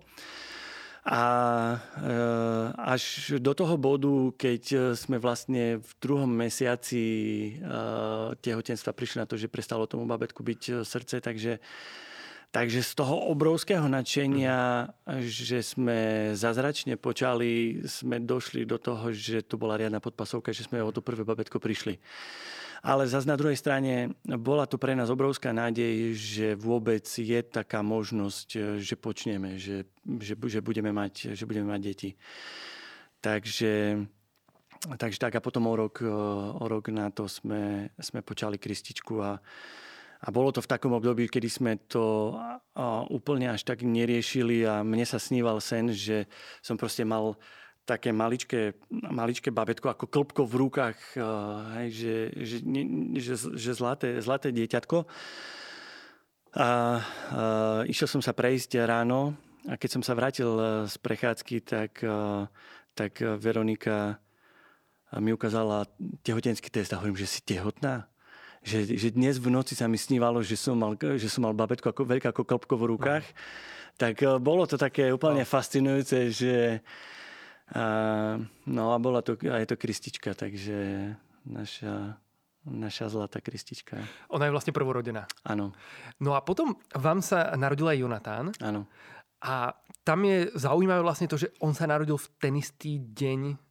[1.08, 1.23] A
[1.95, 2.12] e,
[2.75, 7.51] až do toho bodu, keď sme vlastne v druhom mesiaci e,
[8.43, 11.63] tehotenstva prišli na to, že prestalo tomu babetku byť e, srdce, takže
[12.57, 14.89] Takže z toho obrovského nadšenia,
[15.21, 20.81] že sme zazračne počali, sme došli do toho, že to bola riadna podpasovka, že sme
[20.81, 22.01] o to prvé babetko prišli.
[22.81, 27.85] Ale zase na druhej strane bola to pre nás obrovská nádej, že vôbec je taká
[27.85, 29.85] možnosť, že počneme, že,
[30.17, 32.09] že, že, budeme, mať, že budeme mať deti.
[33.21, 34.01] Takže,
[34.97, 36.01] takže tak a potom o rok,
[36.57, 39.37] o rok na to sme, sme počali Krističku a,
[40.17, 42.34] a bolo to v takom období, kedy sme to
[43.13, 46.25] úplne až tak neriešili a mne sa sníval sen, že
[46.65, 47.38] som proste mal
[47.88, 50.99] také maličké, maličké babetko ako klopko v rukách,
[51.80, 52.58] hej, že, že,
[53.15, 55.08] že, že zlaté, zlaté dieťatko.
[56.58, 56.69] A, a
[57.86, 62.43] išiel som sa prejsť ráno a keď som sa vrátil eh, z prechádzky, tak, eh,
[62.95, 64.17] tak Veronika
[65.23, 65.88] mi ukázala
[66.19, 68.12] tehotenský test a hovorím, že si tehotná.
[68.67, 71.95] Že, že dnes v noci sa mi snívalo, že som mal, že som mal babetko
[71.95, 73.23] ako, veľké ako klopko v rukách.
[73.23, 73.36] No.
[73.95, 75.47] Tak bolo to také úplne no.
[75.47, 76.84] fascinujúce, že,
[77.71, 78.36] a,
[78.67, 80.75] no a bola to, a je to Kristička, takže
[81.47, 82.19] naša,
[82.67, 84.03] naša zlatá Kristička.
[84.36, 85.23] Ona je vlastne prvorodená.
[85.47, 85.71] Áno.
[86.19, 88.45] No a potom vám sa narodil aj Jonatán.
[88.60, 88.84] Áno.
[89.39, 93.66] A tam je zaujímavé vlastne to, že on sa narodil v ten istý deň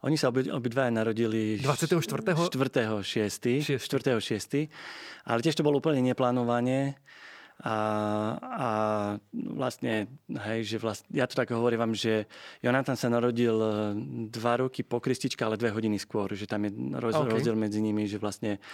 [0.00, 2.00] oni sa obi, obidvaja narodili 24.
[2.00, 3.04] 4.
[3.04, 3.76] 6.
[3.76, 4.16] 4.
[4.16, 5.28] 6.
[5.28, 6.96] Ale tiež to bolo úplne neplánovanie.
[7.60, 7.76] A,
[8.40, 8.68] a
[9.36, 12.24] vlastne, hej, že vlast, ja to tak hovorím vám, že
[12.64, 13.72] Jonathan sa narodil e,
[14.32, 17.36] dva roky po Kristička, ale dve hodiny skôr, že tam je roz, okay.
[17.36, 18.64] rozdiel medzi nimi, že vlastne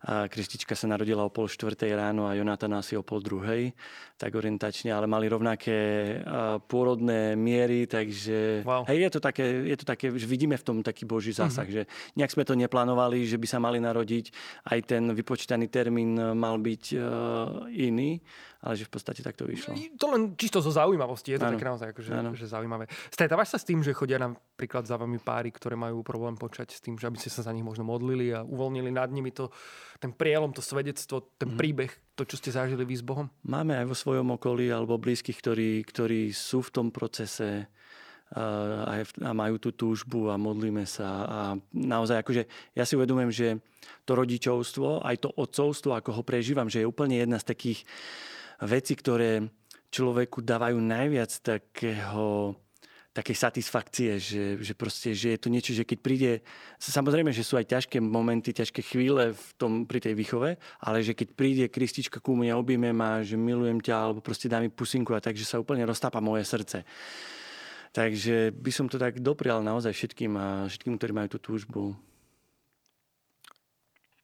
[0.00, 3.76] a Kristička sa narodila o pol štvrtej ráno a Jonatan asi o pol druhej,
[4.16, 5.76] tak orientačne, ale mali rovnaké
[6.64, 8.88] pôrodné miery, takže wow.
[8.88, 11.84] hej, je to také, je to také, že vidíme v tom taký boží zásah, mm-hmm.
[11.84, 14.32] že nejak sme to neplánovali, že by sa mali narodiť,
[14.72, 17.00] aj ten vypočítaný termín mal byť uh,
[17.68, 18.24] iný,
[18.60, 19.72] ale že v podstate tak to vyšlo.
[19.96, 21.56] To len čisto zo zaujímavosti, je to ano.
[21.56, 22.84] také naozaj akože, že zaujímavé.
[23.08, 26.80] Stretávaš sa s tým, že chodia napríklad za vami páry, ktoré majú problém počať s
[26.84, 29.48] tým, že aby ste sa za nich možno modlili a uvoľnili nad nimi to,
[29.96, 31.58] ten prielom, to svedectvo, ten mm.
[31.58, 33.32] príbeh, to, čo ste zažili vy s Bohom?
[33.48, 37.72] Máme aj vo svojom okolí alebo blízkych, ktorí, ktorí sú v tom procese
[38.30, 41.08] a, a majú tú túžbu a modlíme sa.
[41.26, 41.40] A
[41.74, 42.42] naozaj, akože
[42.78, 43.48] ja si uvedomujem, že
[44.06, 47.82] to rodičovstvo, aj to otcovstvo, ako ho prežívam, že je úplne jedna z takých
[48.64, 49.46] veci, ktoré
[49.90, 52.54] človeku dávajú najviac takého
[53.10, 56.32] takej satisfakcie, že, že proste, že je to niečo, že keď príde,
[56.78, 61.18] samozrejme, že sú aj ťažké momenty, ťažké chvíle v tom, pri tej výchove, ale že
[61.18, 65.10] keď príde Kristička ku mne, objíme ma, že milujem ťa, alebo proste dá mi pusinku
[65.10, 66.86] a tak, že sa úplne roztápa moje srdce.
[67.90, 71.98] Takže by som to tak doprial naozaj všetkým a všetkým, ktorí majú tú túžbu.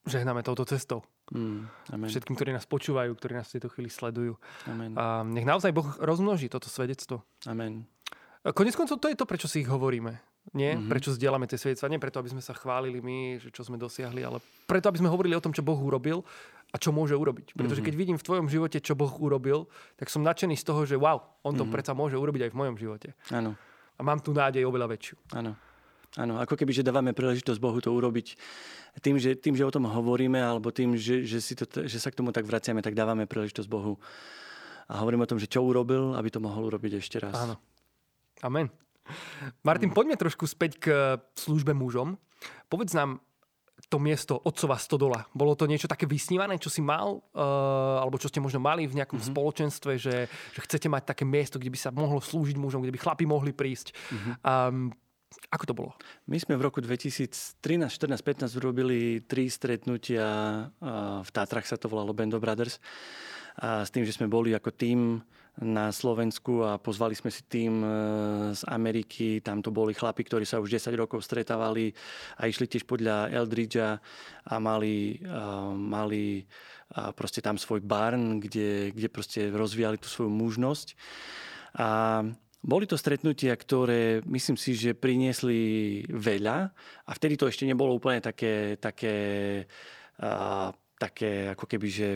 [0.06, 1.02] Žehnáme touto cestou.
[1.34, 2.08] Mm, amen.
[2.08, 4.38] Všetkým, ktorí nás počúvajú, ktorí nás v tejto chvíli sledujú.
[4.70, 4.94] Amen.
[4.94, 7.26] A nech naozaj Boh rozmnoží toto svedectvo.
[7.42, 7.90] Amen.
[8.46, 10.14] Konec koncov to je to, prečo si ich hovoríme.
[10.54, 10.78] Nie?
[10.78, 10.86] Mm-hmm.
[10.86, 11.90] Prečo zdieľame tie svedectvá.
[11.90, 14.38] Nie preto, aby sme sa chválili my, že čo sme dosiahli, ale
[14.70, 16.22] preto, aby sme hovorili o tom, čo Boh urobil
[16.70, 17.58] a čo môže urobiť.
[17.58, 17.90] Pretože mm-hmm.
[17.90, 19.66] keď vidím v tvojom živote, čo Boh urobil,
[19.98, 21.74] tak som nadšený z toho, že wow, on to mm-hmm.
[21.74, 23.18] predsa môže urobiť aj v mojom živote.
[23.34, 23.58] Áno.
[23.98, 25.16] A mám tu nádej oveľa väčšiu.
[25.34, 25.58] Áno.
[26.16, 28.40] Áno, ako keby, že dávame príležitosť Bohu to urobiť
[29.04, 32.08] tým, že, tým, že o tom hovoríme, alebo tým, že, že, si to, že sa
[32.08, 34.00] k tomu tak vraciame, tak dávame príležitosť Bohu.
[34.88, 37.36] A hovoríme o tom, že čo urobil, aby to mohol urobiť ešte raz.
[37.36, 37.60] Áno.
[38.40, 38.72] Amen.
[39.62, 40.86] Martin, poďme trošku späť k
[41.36, 42.16] službe mužom.
[42.72, 43.20] Povedz nám,
[43.86, 45.28] to miesto otcova stodola.
[45.30, 48.98] Bolo to niečo také vysnívané, čo si mal, uh, alebo čo ste možno mali v
[48.98, 49.36] nejakom mm-hmm.
[49.36, 53.00] spoločenstve, že, že chcete mať také miesto, kde by sa mohlo slúžiť mužom, kde by
[53.04, 53.94] chlapi mohli prísť.
[53.94, 54.34] Mm-hmm.
[54.42, 54.90] Um,
[55.50, 55.92] ako to bolo?
[56.26, 60.26] My sme v roku 2013, 14, 15 urobili tri stretnutia,
[61.22, 62.82] v Tátrach sa to volalo Band of Brothers,
[63.56, 65.16] a s tým, že sme boli ako tým
[65.64, 67.88] na Slovensku a pozvali sme si tým e,
[68.52, 69.40] z Ameriky.
[69.40, 71.96] Tam to boli chlapi, ktorí sa už 10 rokov stretávali
[72.36, 73.96] a išli tiež podľa Eldridgea
[74.44, 75.16] a mali,
[75.72, 76.44] mali
[77.16, 80.92] proste tam svoj barn, kde, kde proste rozvíjali tú svoju mužnosť.
[81.80, 82.20] A
[82.62, 86.56] boli to stretnutia, ktoré myslím si, že priniesli veľa
[87.06, 89.14] a vtedy to ešte nebolo úplne také, také
[90.96, 92.08] také ako keby, že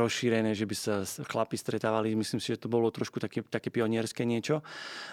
[0.00, 2.16] rozšírené, že by sa chlapi stretávali.
[2.16, 4.64] Myslím si, že to bolo trošku také, také pionierské niečo.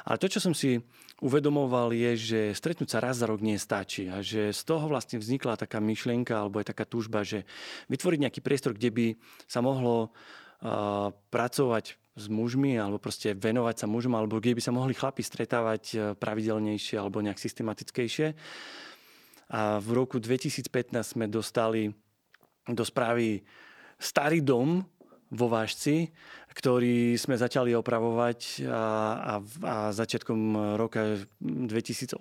[0.08, 0.80] Ale to, čo som si
[1.20, 4.08] uvedomoval, je, že stretnúť sa raz za rok nestačí.
[4.08, 7.44] A že z toho vlastne vznikla taká myšlienka, alebo aj taká túžba, že
[7.92, 9.08] vytvoriť nejaký priestor, kde by
[9.44, 10.16] sa mohlo
[10.64, 15.24] uh, pracovať s mužmi alebo proste venovať sa mužom alebo kde by sa mohli chlapi
[15.24, 18.36] stretávať pravidelnejšie alebo nejak systematickejšie.
[19.52, 20.68] A v roku 2015
[21.04, 21.92] sme dostali
[22.68, 23.44] do správy
[24.00, 24.84] starý dom
[25.32, 26.12] vo Vážci,
[26.52, 28.84] ktorý sme začali opravovať a,
[29.16, 29.34] a,
[29.64, 32.20] a začiatkom roka 2018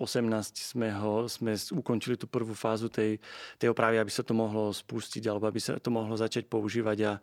[0.55, 3.19] sme, ho, sme ukončili tú prvú fázu tej,
[3.59, 7.13] tej opravy, aby sa to mohlo spustiť alebo aby sa to mohlo začať používať a,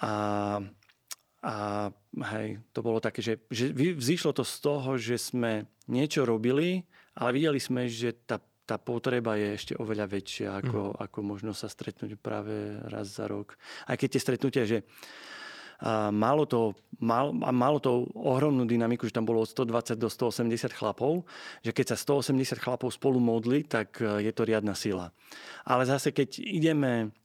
[0.00, 0.12] a,
[1.40, 1.88] a
[2.36, 6.84] hej, to bolo také, že, že vzýšlo to z toho, že sme niečo robili,
[7.16, 10.96] ale videli sme, že tá tá potreba je ešte oveľa väčšia, ako, mm.
[11.02, 13.58] ako možno sa stretnúť práve raz za rok.
[13.90, 14.86] Aj keď tie stretnutia, že
[15.80, 20.76] a malo, to, mal, malo to ohromnú dynamiku, že tam bolo od 120 do 180
[20.76, 21.24] chlapov,
[21.64, 25.08] že keď sa 180 chlapov spolu modli, tak e, je to riadna sila.
[25.64, 27.16] Ale zase, keď ideme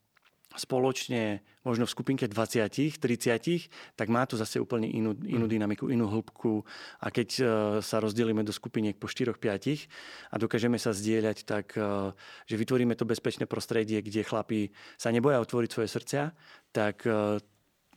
[0.56, 5.51] spoločne možno v skupinke 20, 30, tak má to zase úplne inú, inú mm.
[5.51, 6.62] dynamiku, inú hĺbku.
[7.01, 7.45] A keď uh,
[7.82, 12.14] sa rozdelíme do skupiniek po 4, 5 a dokážeme sa zdieľať, tak uh,
[12.45, 16.24] že vytvoríme to bezpečné prostredie, kde chlapi sa neboja otvoriť svoje srdcia,
[16.70, 17.41] tak uh,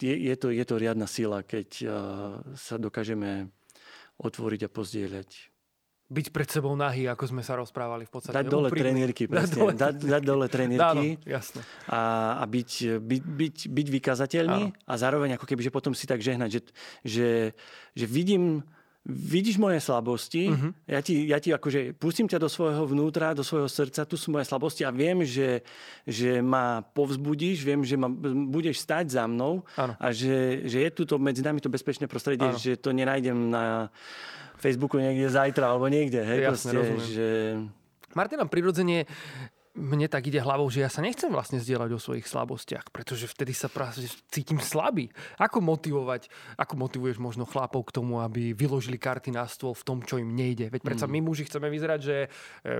[0.00, 1.82] je, je, to, je to riadna sila, keď
[2.54, 3.50] sa dokážeme
[4.22, 5.57] otvoriť a pozdieľať
[6.08, 8.32] byť pred sebou nahý, ako sme sa rozprávali v podstate.
[8.32, 9.44] Dať dole trenírky, presne.
[9.44, 11.06] Dať dole, dať, dať dole trenírky.
[11.36, 11.60] jasne.
[11.84, 14.88] A, a byť, byť, byť, byť vykazateľný Áno.
[14.88, 16.60] a zároveň ako keby, že potom si tak žehnať, že,
[17.04, 17.28] že,
[17.92, 18.64] že vidím,
[19.06, 20.70] vidíš moje slabosti, uh-huh.
[20.84, 24.34] ja, ti, ja ti akože pustím ťa do svojho vnútra, do svojho srdca, tu sú
[24.34, 25.64] moje slabosti a viem, že,
[26.04, 28.12] že ma povzbudíš, viem, že ma
[28.48, 29.94] budeš stať za mnou ano.
[29.96, 32.60] a že, že je tu to medzi nami to bezpečné prostredie, ano.
[32.60, 33.88] že to nenájdem na
[34.58, 36.20] Facebooku niekde zajtra alebo niekde.
[36.20, 36.78] Hej, Jasne, proste,
[37.08, 37.26] že...
[38.12, 39.06] Martina, prirodzene
[39.78, 43.54] mne tak ide hlavou, že ja sa nechcem vlastne zdieľať o svojich slabostiach, pretože vtedy
[43.54, 45.06] sa práve cítim slabý.
[45.38, 46.26] Ako motivovať,
[46.58, 50.34] ako motivuješ možno chlapov k tomu, aby vyložili karty na stôl v tom, čo im
[50.34, 50.68] nejde?
[50.68, 51.12] Veď predsa mm.
[51.14, 52.28] my muži chceme vyzerať, že e,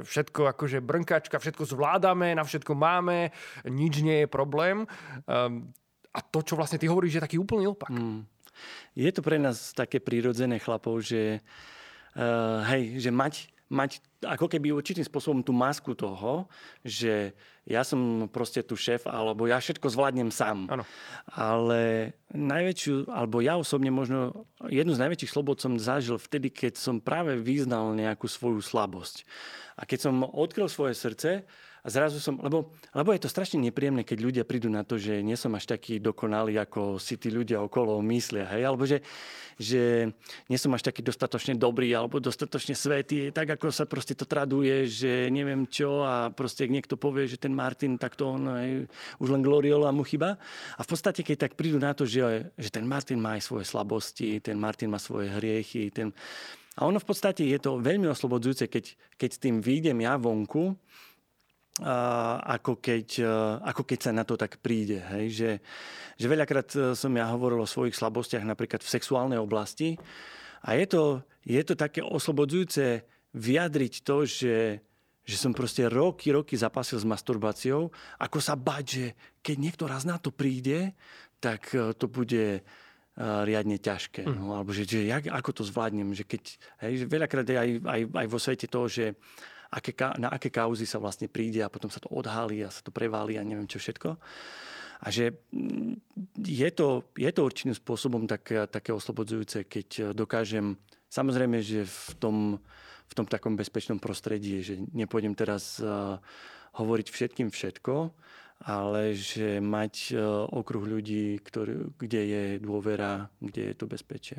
[0.03, 3.31] všetko akože brnkačka, všetko zvládame, na všetko máme,
[3.71, 4.83] nič nie je problém.
[5.31, 5.71] Um,
[6.11, 7.95] a to, čo vlastne ty hovoríš, je taký úplný opak.
[7.95, 8.27] Mm.
[8.99, 11.39] Je to pre nás také prírodzené chlapov, že,
[12.19, 16.49] uh, hej, že mať, mať ako keby určitým spôsobom tú masku toho,
[16.81, 17.37] že
[17.69, 20.73] ja som proste tu šéf, alebo ja všetko zvládnem sám.
[20.73, 20.89] Ano.
[21.37, 26.97] Ale najväčšiu, alebo ja osobne možno jednu z najväčších slobod som zažil vtedy, keď som
[26.97, 29.29] práve vyznal nejakú svoju slabosť.
[29.77, 31.45] A keď som odkryl svoje srdce,
[31.83, 35.23] a zrazu som, lebo, lebo je to strašne nepríjemné, keď ľudia prídu na to, že
[35.23, 38.99] nie som až taký dokonalý, ako si tí ľudia okolo myslia, hej, alebo že,
[39.59, 40.11] že
[40.51, 44.91] nie som až taký dostatočne dobrý, alebo dostatočne svetý, tak ako sa proste to traduje,
[44.91, 48.91] že neviem čo a proste niekto povie, že ten Martin, tak to on hej,
[49.23, 50.37] už len gloriola mu chyba.
[50.77, 53.67] A v podstate, keď tak prídu na to, že, že ten Martin má aj svoje
[53.67, 56.11] slabosti, ten Martin má svoje hriechy, ten,
[56.79, 60.79] a ono v podstate je to veľmi oslobodzujúce, keď, keď s tým výjdem ja vonku
[61.83, 64.99] ako keď, e, ako keď sa na to tak príde.
[65.15, 65.25] Hej?
[65.35, 65.51] Že,
[66.19, 69.95] že veľakrát e, som ja hovoril o svojich slabostiach napríklad v sexuálnej oblasti
[70.67, 71.03] a je to,
[71.47, 73.07] je to také oslobodzujúce
[73.39, 74.83] vyjadriť to, že,
[75.23, 79.07] že som proste roky, roky zapasil s masturbáciou, ako sa bať, že
[79.39, 80.99] keď niekto raz na to príde,
[81.39, 82.67] tak e, to bude
[83.19, 84.23] riadne ťažké.
[84.23, 84.31] Mm.
[84.39, 86.15] No, alebo že, že jak, ako to zvládnem.
[86.15, 86.43] Že keď,
[86.87, 89.19] hej, že veľakrát aj, aj, aj vo svete toho, že
[89.71, 92.93] aké, na aké kauzy sa vlastne príde a potom sa to odhalí a sa to
[92.93, 94.17] prevalí a neviem čo všetko.
[94.99, 95.95] A že mm,
[96.43, 100.75] je to, je to určitým spôsobom tak, také oslobodzujúce, keď dokážem,
[101.07, 102.37] samozrejme, že v tom,
[103.09, 106.19] v tom takom bezpečnom prostredí, že nepôjdem teraz uh,
[106.77, 108.11] hovoriť všetkým všetko,
[108.67, 114.39] ale že mať uh, okruh ľudí, ktorý, kde je dôvera, kde je to bezpečie.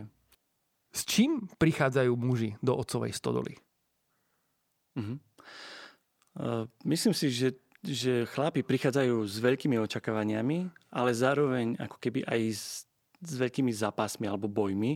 [0.89, 3.61] S čím prichádzajú muži do otcovej stodoly?
[4.99, 5.17] Uh-huh.
[6.39, 12.41] Uh, myslím si, že, že chlapi prichádzajú s veľkými očakávaniami, ale zároveň ako keby aj
[12.51, 12.88] s
[13.19, 14.95] s veľkými zápasmi alebo bojmi.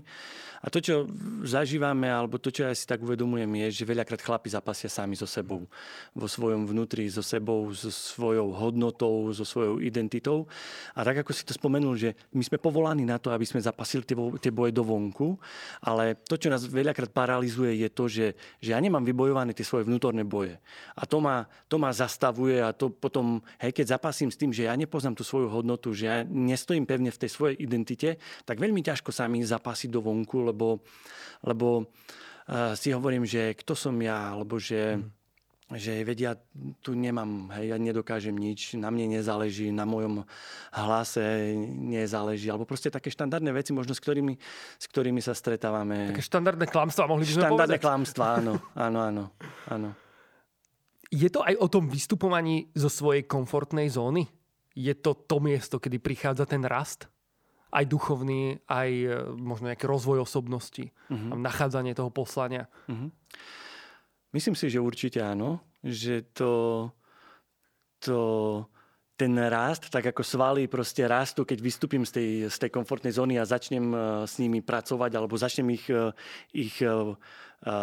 [0.63, 1.03] A to, čo
[1.43, 5.28] zažívame, alebo to, čo ja si tak uvedomujem, je, že veľakrát chlapi zapasia sami so
[5.28, 5.67] sebou.
[6.15, 10.47] Vo svojom vnútri, so sebou, so svojou hodnotou, so svojou identitou.
[10.95, 14.07] A tak, ako si to spomenul, že my sme povolaní na to, aby sme zapasili
[14.07, 15.36] tie, tie boje do vonku,
[15.84, 18.32] ale to, čo nás veľakrát paralizuje, je to, že,
[18.63, 20.55] že ja nemám vybojované tie svoje vnútorné boje.
[20.95, 24.71] A to ma, to ma zastavuje a to potom, hej, keď zapasím s tým, že
[24.71, 28.12] ja nepoznám tú svoju hodnotu, že ja nestojím pevne v tej svojej identite,
[28.47, 30.82] tak veľmi ťažko sa mi zapasiť do vonku, lebo,
[31.43, 34.97] lebo uh, si hovorím, že kto som ja, alebo že...
[34.97, 35.24] Mm
[35.72, 36.38] že vedia,
[36.84, 40.26] tu nemám, hej, ja nedokážem nič, na mne nezáleží, na mojom
[40.74, 44.38] hlase nezáleží, alebo proste také štandardné veci, možno s ktorými,
[44.78, 46.14] s ktorými sa stretávame.
[46.14, 48.53] Také štandardné klamstvá, mohli by sme Štandardné klamstvá, áno,
[48.86, 49.24] áno, áno,
[49.70, 49.89] áno.
[51.14, 54.26] Je to aj o tom vystupovaní zo svojej komfortnej zóny?
[54.74, 57.05] Je to to miesto, kedy prichádza ten rast?
[57.74, 61.34] Aj duchovný, aj e, možno nejaký rozvoj osobnosti, uh-huh.
[61.34, 62.69] nachádzanie toho poslania.
[62.86, 63.09] Uh-huh.
[64.30, 66.93] Myslím si, že určite áno, že to,
[67.97, 68.17] to
[69.14, 73.38] ten rast, tak ako svaly proste rastú, keď vystúpim z tej, z tej komfortnej zóny
[73.38, 76.11] a začnem e, s nimi pracovať alebo začnem ich, e,
[76.53, 76.82] ich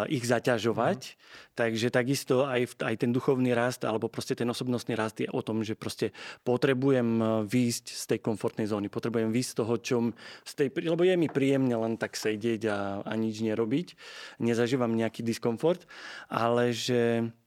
[0.09, 0.99] ich zaťažovať.
[1.01, 1.17] Mm.
[1.57, 5.65] Takže takisto aj, aj ten duchovný rast alebo proste ten osobnostný rast je o tom,
[5.65, 6.13] že proste
[6.45, 8.93] potrebujem e, výjsť z tej komfortnej zóny.
[8.93, 9.97] Potrebujem výjsť z toho, čo...
[10.45, 13.97] Z tej, lebo je mi príjemne len tak sedieť a, a nič nerobiť.
[14.37, 15.89] Nezažívam nejaký diskomfort,
[16.29, 17.40] ale že e,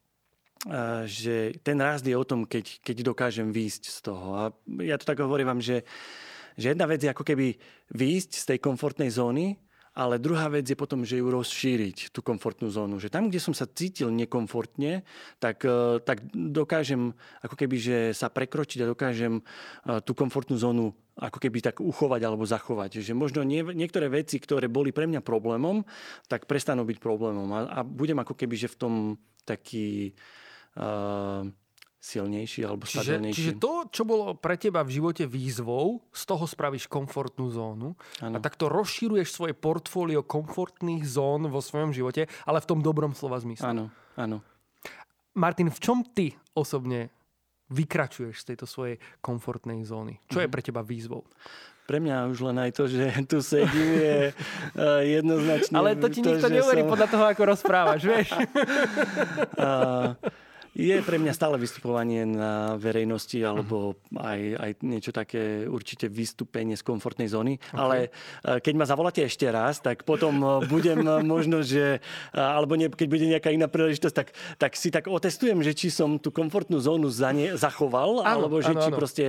[1.05, 4.27] že ten rast je o tom, keď, keď dokážem výjsť z toho.
[4.37, 4.43] A
[4.81, 5.85] ja to tak hovorím vám, že,
[6.57, 7.57] že jedna vec je ako keby
[7.93, 9.61] výjsť z tej komfortnej zóny
[9.95, 12.99] ale druhá vec je potom, že ju rozšíriť, tú komfortnú zónu.
[12.99, 15.07] Že tam, kde som sa cítil nekomfortne,
[15.39, 17.15] tak, e, tak dokážem
[17.47, 19.43] ako keby, že sa prekročiť a dokážem e,
[20.03, 23.07] tú komfortnú zónu ako keby tak uchovať alebo zachovať.
[23.07, 25.87] Že možno nie, niektoré veci, ktoré boli pre mňa problémom,
[26.27, 27.47] tak prestanú byť problémom.
[27.55, 28.95] A, a budem ako keby, že v tom
[29.47, 30.11] taký...
[30.75, 31.47] Uh,
[32.05, 33.37] silnejší alebo čiže, stabilnejší.
[33.41, 38.35] Čiže to, čo bolo pre teba v živote výzvou, z toho spravíš komfortnú zónu ano.
[38.37, 43.41] a takto rozširuješ svoje portfólio komfortných zón vo svojom živote, ale v tom dobrom slova
[43.41, 43.73] zmysle.
[43.73, 43.85] Áno,
[44.21, 44.45] áno.
[45.33, 47.09] Martin, v čom ty osobne
[47.73, 50.21] vykračuješ z tejto svojej komfortnej zóny?
[50.29, 50.41] Čo mm-hmm.
[50.45, 50.53] je mhm.
[50.53, 51.25] pre teba výzvou?
[51.85, 54.33] Pre mňa už len aj to, že tu sedím, je
[55.21, 55.77] jednoznačne...
[55.77, 56.89] Ale to ti to, nikto neuverí som...
[56.93, 58.29] podľa toho, ako rozprávaš, vieš?
[60.75, 66.83] je pre mňa stále vystupovanie na verejnosti alebo aj, aj niečo také určite vystúpenie z
[66.83, 67.63] komfortnej zóny.
[67.71, 67.79] Okay.
[67.79, 68.09] Ale e,
[68.59, 72.03] keď ma zavoláte ešte raz, tak potom e, budem e, možno, že
[72.35, 76.19] alebo nie, keď bude nejaká iná príležitosť, tak, tak si tak otestujem, že či som
[76.19, 78.99] tú komfortnú zónu za ne, zachoval, áno, alebo že áno, či áno.
[78.99, 79.25] proste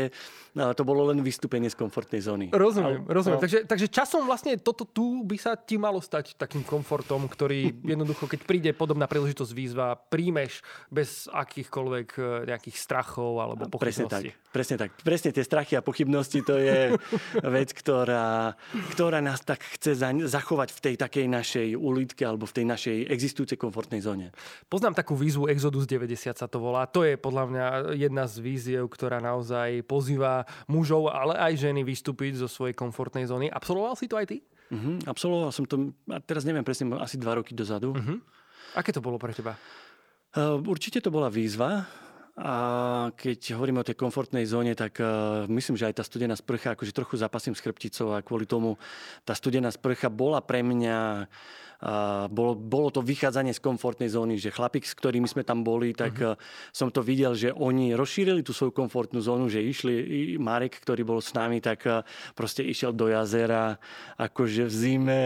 [0.56, 2.48] No, to bolo len vystúpenie z komfortnej zóny.
[2.56, 3.38] Rozumiem, Ale, rozumiem.
[3.38, 3.44] No.
[3.44, 8.24] Takže, takže časom vlastne toto tu by sa ti malo stať takým komfortom, ktorý jednoducho,
[8.24, 14.08] keď príde podobná príležitosť výzva, príjmeš bez akýchkoľvek e, nejakých strachov alebo pochybností.
[14.08, 14.52] Presne tak.
[14.56, 14.90] Presne tak.
[15.04, 16.96] Presne tie strachy a pochybnosti to je
[17.60, 18.56] vec, ktorá,
[18.96, 23.60] ktorá nás tak chce zachovať v tej takej našej ulitke alebo v tej našej existujúcej
[23.60, 24.32] komfortnej zóne.
[24.72, 26.88] Poznám takú výzvu Exodus 90 sa to volá.
[26.96, 27.66] To je podľa mňa
[28.00, 33.52] jedna z víziev, ktorá naozaj pozýva mužov, ale aj ženy vystúpiť zo svojej komfortnej zóny.
[33.52, 34.38] Absolvoval si to aj ty?
[34.74, 37.94] Uh-huh, absolvoval som to, a teraz neviem presne, asi dva roky dozadu.
[37.94, 38.18] Uh-huh.
[38.74, 39.54] Aké to bolo pre teba?
[40.36, 41.86] Uh, určite to bola výzva.
[42.36, 42.56] A
[43.16, 46.92] keď hovoríme o tej komfortnej zóne, tak uh, myslím, že aj tá studená sprcha, akože
[46.92, 48.76] trochu zapasím s chrbticou a kvôli tomu
[49.24, 51.32] tá studená sprcha bola pre mňa
[52.32, 56.14] bolo, bolo to vychádzanie z komfortnej zóny, že chlapík, s ktorými sme tam boli, tak
[56.18, 56.40] uh-huh.
[56.72, 61.20] som to videl, že oni rozšírili tú svoju komfortnú zónu, že išli, Marek, ktorý bol
[61.20, 62.02] s nami, tak uh,
[62.34, 63.78] proste išiel do jazera,
[64.16, 65.22] akože v zime,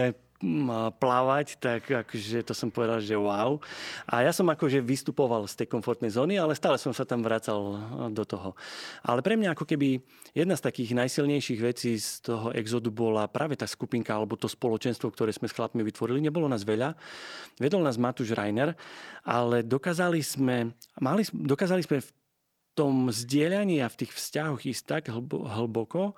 [0.96, 3.60] plávať, tak akože to som povedal, že wow.
[4.08, 7.76] A ja som akože vystupoval z tej komfortnej zóny, ale stále som sa tam vracal
[8.08, 8.56] do toho.
[9.04, 10.00] Ale pre mňa ako keby
[10.32, 15.12] jedna z takých najsilnejších vecí z toho exodu bola práve tá skupinka alebo to spoločenstvo,
[15.12, 16.24] ktoré sme s chlapmi vytvorili.
[16.24, 16.96] Nebolo nás veľa.
[17.60, 18.72] Vedol nás Matúš Reiner,
[19.20, 22.08] ale dokázali sme, mali, dokázali sme v
[22.74, 26.14] tom zdieľaní a v tých vzťahoch ísť tak hlboko,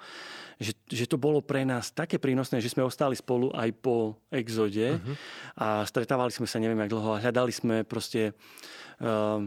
[0.61, 5.01] že, že to bolo pre nás také prínosné, že sme ostali spolu aj po exode
[5.01, 5.15] uh-huh.
[5.59, 8.37] a stretávali sme sa neviem jak dlho a hľadali sme proste
[9.01, 9.43] uh,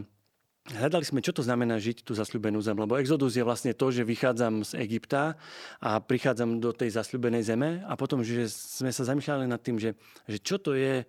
[0.66, 4.02] Hľadali sme, čo to znamená žiť tú zasľúbenú zem, lebo exodus je vlastne to, že
[4.02, 5.38] vychádzam z Egypta
[5.78, 9.94] a prichádzam do tej zasľúbenej zeme a potom, že sme sa zamýšľali nad tým, že,
[10.26, 11.06] že čo to je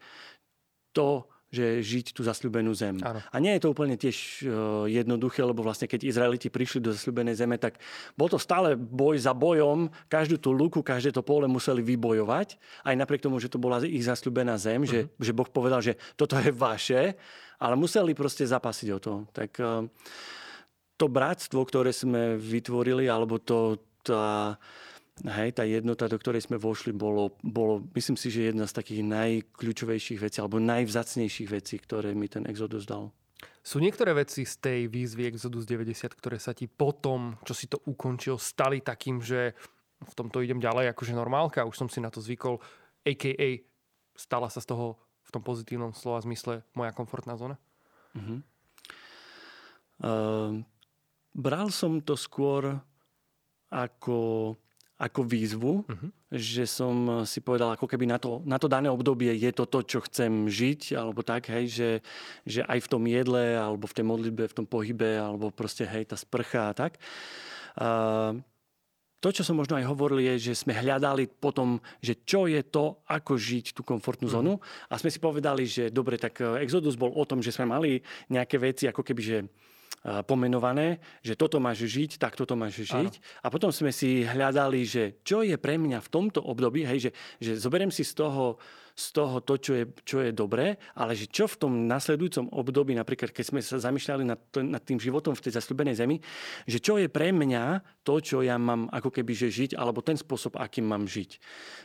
[0.94, 3.00] to, že žiť tú zasľúbenú zem.
[3.00, 3.24] Áno.
[3.24, 7.40] A nie je to úplne tiež uh, jednoduché, lebo vlastne keď Izraeliti prišli do zasľúbenej
[7.40, 7.80] zeme, tak
[8.20, 9.88] bol to stále boj za bojom.
[10.12, 12.60] Každú tú luku, každé to pole museli vybojovať.
[12.84, 14.92] Aj napriek tomu, že to bola ich zasľúbená zem, uh-huh.
[14.92, 15.24] že, mhm.
[15.24, 17.16] že Boh povedal, že toto je vaše,
[17.64, 19.14] ale museli proste zapasiť o to.
[19.32, 19.88] Tak uh,
[21.00, 24.58] to bratstvo, ktoré sme vytvorili, alebo to, tá,
[25.26, 29.02] Hej, tá jednota, do ktorej sme vošli, bolo, bolo, myslím si, že jedna z takých
[29.02, 33.10] najkľúčovejších vecí, alebo najvzácnejších vecí, ktoré mi ten Exodus dal.
[33.66, 37.82] Sú niektoré veci z tej výzvy Exodus 90, ktoré sa ti potom, čo si to
[37.90, 39.58] ukončil, stali takým, že
[39.98, 42.62] v tomto idem ďalej akože normálka, už som si na to zvykol,
[43.02, 43.50] a.k.a.
[44.14, 47.58] stala sa z toho v tom pozitívnom slova zmysle moja komfortná zóna?
[48.14, 48.40] Uh-huh.
[49.98, 50.62] Uh,
[51.34, 52.78] bral som to skôr
[53.68, 54.56] ako
[54.98, 56.10] ako výzvu, uh-huh.
[56.34, 59.86] že som si povedal, ako keby na to, na to dané obdobie je to to,
[59.86, 61.90] čo chcem žiť, alebo tak, hej, že,
[62.50, 66.10] že aj v tom jedle, alebo v tej modlitbe, v tom pohybe, alebo proste, hej,
[66.10, 66.98] tá sprcha a tak.
[67.78, 68.42] Uh,
[69.18, 73.02] to, čo som možno aj hovoril, je, že sme hľadali potom, že čo je to,
[73.10, 74.34] ako žiť tú komfortnú mhm.
[74.34, 74.54] zónu.
[74.58, 74.90] Uh-huh.
[74.90, 78.02] A sme si povedali, že dobre, tak eh, Exodus bol o tom, že sme mali
[78.34, 79.38] nejaké veci, ako keby, že
[80.26, 83.14] pomenované, že toto máš žiť, tak toto máš žiť.
[83.18, 83.44] Áno.
[83.44, 87.12] A potom sme si hľadali, že čo je pre mňa v tomto období, hej, že,
[87.44, 88.56] že zoberiem si z toho
[88.98, 92.98] z toho to, čo je, čo je dobré, ale že čo v tom nasledujúcom období,
[92.98, 96.18] napríklad keď sme sa zamýšľali nad, nad tým životom v tej zasľubenej zemi,
[96.66, 100.18] že čo je pre mňa to, čo ja mám ako keby že žiť, alebo ten
[100.18, 101.38] spôsob, akým mám žiť.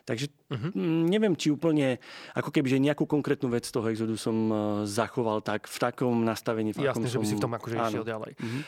[0.08, 0.72] Takže uh-huh.
[1.12, 2.00] neviem, či úplne
[2.32, 4.54] ako keby že nejakú konkrétnu vec toho exodu som e,
[4.88, 6.72] zachoval tak v takom nastavení.
[6.72, 7.30] V Jasne, že by som...
[7.30, 8.40] si v tom akože išiel ďalej.
[8.40, 8.62] Uh-huh.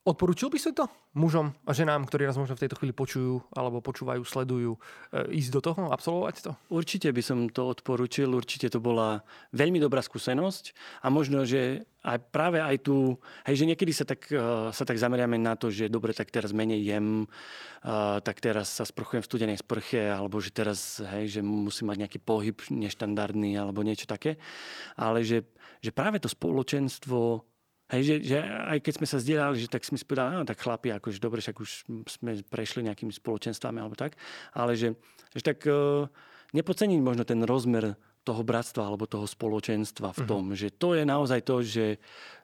[0.00, 3.84] Odporúčil by si to mužom a ženám, ktorí nás možno v tejto chvíli počujú alebo
[3.84, 4.80] počúvajú, sledujú,
[5.12, 6.52] e, ísť do toho, absolvovať to?
[6.72, 9.20] Určite by som to odporúčil, určite to bola
[9.52, 10.72] veľmi dobrá skúsenosť
[11.04, 14.96] a možno, že aj práve aj tu, hej, že niekedy sa tak, e, sa tak
[14.96, 17.28] zameriame na to, že dobre, tak teraz menej jem,
[17.84, 22.08] uh, tak teraz sa sprchujem v studenej sprche, alebo že teraz, hej, že musím mať
[22.08, 24.40] nejaký pohyb neštandardný alebo niečo také.
[24.96, 25.44] Ale že,
[25.84, 27.49] že práve to spoločenstvo
[27.90, 30.62] Hej, že, že aj keď sme sa zdieľali, že tak sme si povedali, no tak
[30.62, 31.70] chlapi, akože dobre, však už
[32.06, 34.14] sme prešli nejakými spoločenstvami alebo tak,
[34.54, 34.94] ale že,
[35.34, 36.06] že tak uh,
[36.54, 40.28] nepodceniť možno ten rozmer toho bratstva alebo toho spoločenstva v mhm.
[40.28, 40.60] tom, uh-huh.
[40.60, 41.86] že to je naozaj to, že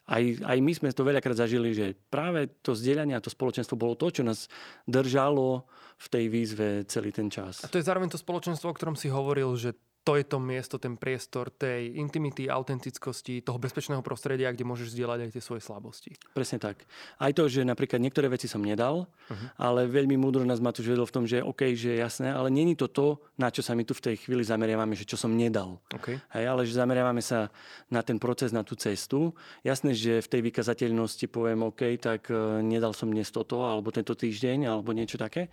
[0.06, 3.98] aj, aj my sme to veľakrát zažili, že práve to zdieľanie a to spoločenstvo bolo
[3.98, 4.46] to, čo nás
[4.86, 5.66] držalo
[5.98, 7.66] v tej výzve celý ten čas.
[7.66, 9.74] A to je zároveň to spoločenstvo, o ktorom si hovoril, že
[10.06, 15.18] to je to miesto, ten priestor tej intimity, autentickosti, toho bezpečného prostredia, kde môžeš zdieľať
[15.26, 16.14] aj tie svoje slabosti.
[16.30, 16.86] Presne tak.
[17.18, 19.48] Aj to, že napríklad niektoré veci som nedal, uh-huh.
[19.58, 22.78] ale veľmi múdro nás Matúš vedel v tom, že OK, že je jasné, ale není
[22.78, 25.82] to to, na čo sa my tu v tej chvíli zameriavame, že čo som nedal.
[25.90, 26.22] Okay.
[26.38, 27.50] Hej, ale že zameriavame sa
[27.90, 29.34] na ten proces, na tú cestu.
[29.66, 34.14] Jasné, že v tej vykazateľnosti poviem OK, tak uh, nedal som dnes toto, alebo tento
[34.14, 35.50] týždeň, alebo niečo také.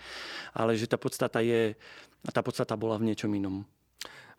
[0.53, 1.73] Ale že tá podstata je,
[2.29, 3.65] tá podstata bola v niečom inom.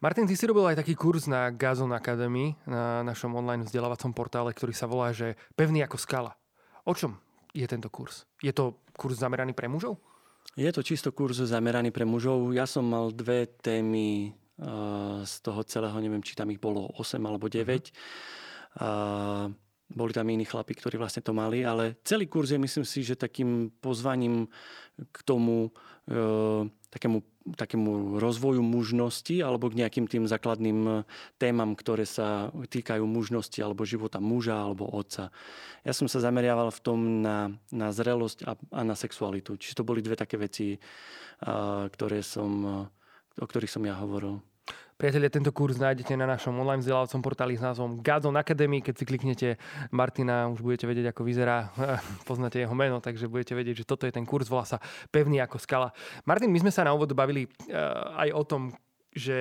[0.03, 4.51] Martin, ty si robil aj taký kurz na Gazon Academy, na našom online vzdelávacom portále,
[4.51, 6.33] ktorý sa volá, že Pevný ako skala.
[6.83, 7.15] O čom
[7.55, 8.27] je tento kurz?
[8.43, 10.03] Je to kurz zameraný pre mužov?
[10.59, 12.51] Je to čisto kurz zameraný pre mužov.
[12.55, 17.19] Ja som mal dve témy uh, z toho celého, neviem, či tam ich bolo 8
[17.23, 17.63] alebo 9.
[17.63, 17.95] Uh-huh.
[18.83, 19.47] Uh,
[19.95, 23.15] boli tam iní chlapi, ktorí vlastne to mali, ale celý kurz je, myslím si, že
[23.15, 24.51] takým pozvaním
[24.99, 30.93] k tomu uh, takému takému rozvoju mužnosti alebo k nejakým tým základným e,
[31.37, 35.29] témam, ktoré sa týkajú mužnosti alebo života muža alebo otca.
[35.85, 39.61] Ja som sa zameriaval v tom na, na zrelosť a, a na sexualitu.
[39.61, 40.81] Čiže to boli dve také veci,
[41.45, 42.75] a, ktoré som, e,
[43.37, 44.41] o ktorých som ja hovoril.
[44.95, 48.79] Priatelia, tento kurz nájdete na našom online vzdelávacom portáli s názvom Gazon Academy.
[48.79, 49.49] Keď si kliknete
[49.91, 51.75] Martina, už budete vedieť, ako vyzerá.
[52.31, 54.47] Poznáte jeho meno, takže budete vedieť, že toto je ten kurz.
[54.47, 54.79] Volá sa
[55.11, 55.91] Pevný ako skala.
[56.23, 58.63] Martin, my sme sa na úvod bavili uh, aj o tom,
[59.11, 59.39] že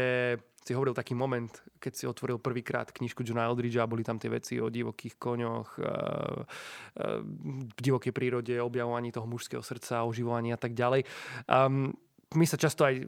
[0.58, 4.58] si hovoril taký moment, keď si otvoril prvýkrát knižku Johna a boli tam tie veci
[4.58, 7.22] o divokých koňoch, uh, uh,
[7.78, 11.06] v divokej prírode, objavovaní toho mužského srdca, oživovaní a tak ďalej.
[11.46, 11.94] Um,
[12.34, 13.04] my sa často aj e,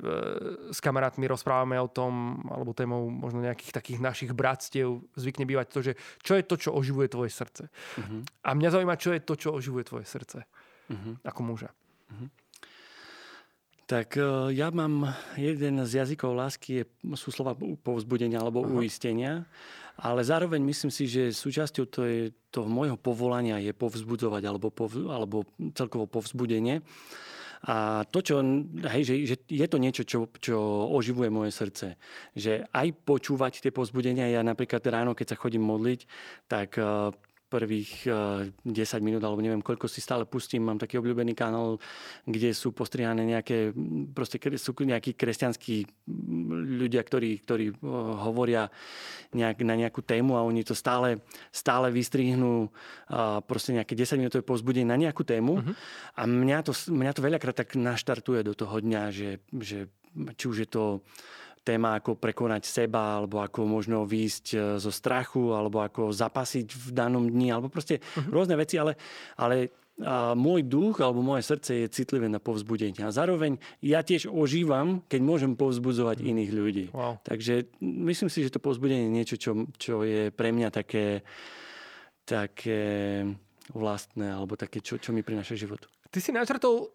[0.71, 5.79] s kamarátmi rozprávame o tom, alebo témou možno nejakých takých našich bratstiev zvykne bývať to,
[5.81, 7.69] že čo je to, čo oživuje tvoje srdce.
[7.69, 8.21] Uh-huh.
[8.45, 11.21] A mňa zaujíma, čo je to, čo oživuje tvoje srdce uh-huh.
[11.25, 11.69] ako muža.
[12.11, 12.29] Uh-huh.
[13.85, 17.53] Tak e, ja mám jeden z jazykov lásky, je, sú slova
[17.85, 18.81] povzbudenia alebo uh-huh.
[18.81, 19.45] uistenia,
[19.95, 24.91] ale zároveň myslím si, že súčasťou to je, toho môjho povolania je povzbudzovať alebo, pov,
[25.07, 26.83] alebo celkovo povzbudenie.
[27.63, 28.43] A to, čo,
[28.91, 30.57] hej, že, že je to niečo, čo, čo
[30.91, 31.95] oživuje moje srdce.
[32.35, 35.99] Že aj počúvať tie pozbudenia, ja napríklad ráno, keď sa chodím modliť,
[36.51, 37.15] tak eh,
[37.55, 40.67] prvých 10 eh, minút, alebo neviem koľko si stále pustím.
[40.67, 41.79] Mám taký obľúbený kanál,
[42.27, 43.71] kde sú postrihané nejaké,
[44.11, 45.75] proste sú nejakí kresťanskí
[46.83, 47.75] ľudia, ktorí, ktorí eh,
[48.27, 48.67] hovoria
[49.31, 52.71] nejak, na nejakú tému a oni to stále, stále vystrihnú
[53.45, 55.59] proste nejaké 10 minútové povzbudenie na nejakú tému.
[55.59, 55.73] Uh-huh.
[56.15, 59.91] A mňa to, mňa to veľakrát tak naštartuje do toho dňa, že, že
[60.39, 60.83] či už je to
[61.65, 66.87] téma, ako prekonať seba, alebo ako možno výjsť e, zo strachu, alebo ako zapasiť v
[66.93, 68.29] danom dni, alebo proste uh-huh.
[68.29, 68.93] rôzne veci, ale,
[69.41, 72.99] ale a môj duch alebo moje srdce je citlivé na povzbudenie.
[72.99, 76.31] A zároveň ja tiež ožívam, keď môžem povzbudzovať uh-huh.
[76.35, 76.85] iných ľudí.
[76.91, 77.23] Wow.
[77.23, 81.23] Takže myslím si, že to povzbudenie je niečo, čo, čo je pre mňa také,
[82.27, 83.23] také
[83.71, 85.87] vlastné, alebo také, čo, čo mi prináša život.
[86.11, 86.91] Ty si načrtol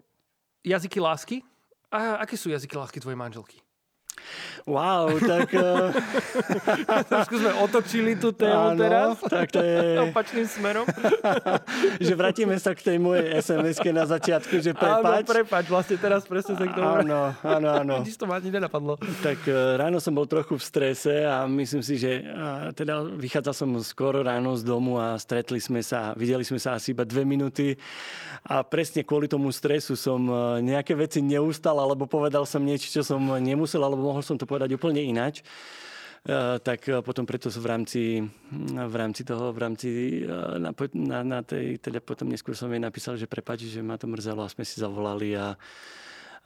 [0.61, 1.37] jazyky lásky.
[1.91, 3.59] A aké sú jazyky lásky tvojej manželky?
[4.69, 5.51] Wow, tak...
[5.57, 5.91] Uh...
[7.11, 9.19] Trošku sme otočili tú tému Áno, teraz.
[9.25, 9.99] tak to je...
[10.13, 10.85] Opačným smerom.
[12.07, 15.25] že vrátime sa k tej mojej sms na začiatku, že prepač.
[15.25, 16.87] Áno, prepač, vlastne teraz presne sa k tomu...
[16.87, 17.95] Áno, áno, áno.
[18.05, 19.01] Vidíš, to ma ani nenapadlo.
[19.25, 23.55] Tak uh, ráno som bol trochu v strese a myslím si, že uh, teda vychádzal
[23.57, 27.25] som skoro ráno z domu a stretli sme sa, videli sme sa asi iba dve
[27.25, 27.75] minúty
[28.45, 30.17] a presne kvôli tomu stresu som
[30.65, 34.75] nejaké veci neustal, alebo povedal som niečo, čo som nemusel, alebo mohol som to povedať
[34.75, 35.47] úplne ináč.
[36.21, 38.03] Uh, tak uh, potom preto v rámci,
[38.77, 39.89] v rámci toho, v rámci
[40.21, 43.97] uh, na, na, na tej, teda potom neskôr som jej napísal, že prepáči, že ma
[43.97, 45.57] to mrzelo a sme si zavolali a,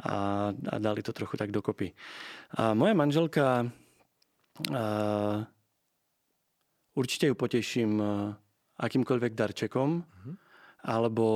[0.07, 0.17] a,
[0.55, 1.91] a dali to trochu tak dokopy.
[2.55, 3.67] A moja manželka
[4.71, 5.43] uh,
[6.95, 7.99] určite ju poteším
[8.79, 10.35] akýmkoľvek darčekom uh-huh.
[10.87, 11.27] alebo,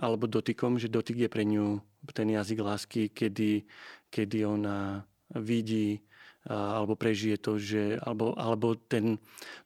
[0.00, 3.64] alebo dotykom, že dotyk je pre ňu ten jazyk lásky, kedy,
[4.12, 5.04] kedy ona
[5.38, 6.02] vidí
[6.44, 9.16] alebo prežije to, že, alebo, alebo ten,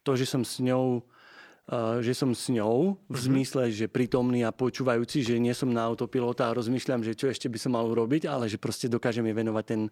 [0.06, 1.02] to, že som s ňou
[2.00, 3.26] že som s ňou v mm-hmm.
[3.28, 7.44] zmysle, že prítomný a počúvajúci, že nie som na autopilota a rozmýšľam, že čo ešte
[7.52, 9.82] by som mal urobiť, ale že proste dokážem jej venovať ten,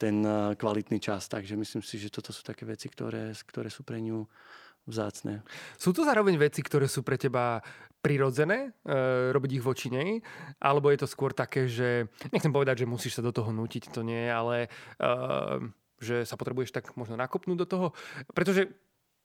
[0.00, 0.24] ten
[0.56, 1.28] kvalitný čas.
[1.28, 4.24] Takže myslím si, že toto sú také veci, ktoré, ktoré sú pre ňu
[4.86, 5.46] vzácne.
[5.78, 7.62] Sú to zároveň veci, ktoré sú pre teba
[8.02, 10.18] prirodzené, e, robiť ich voči nej,
[10.58, 14.02] alebo je to skôr také, že nechcem povedať, že musíš sa do toho nutiť, to
[14.02, 14.68] nie, ale e,
[16.02, 17.86] že sa potrebuješ tak možno nakopnúť do toho,
[18.34, 18.66] pretože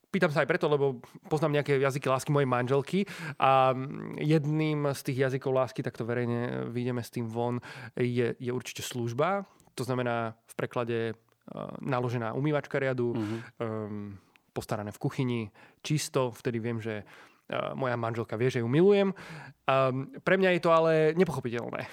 [0.07, 3.03] Pýtam sa aj preto, lebo poznám nejaké jazyky lásky mojej manželky
[3.43, 3.75] a
[4.15, 7.59] jedným z tých jazykov lásky, takto verejne vyjdeme s tým von,
[7.99, 9.43] je, je určite služba.
[9.75, 13.39] To znamená v preklade uh, naložená umývačka riadu, mm-hmm.
[13.59, 14.15] um,
[14.57, 15.41] postarané v kuchyni,
[15.85, 17.05] čisto, vtedy viem, že
[17.75, 19.15] moja manželka vie, že ju milujem.
[19.67, 21.87] Um, pre mňa je to ale nepochopiteľné.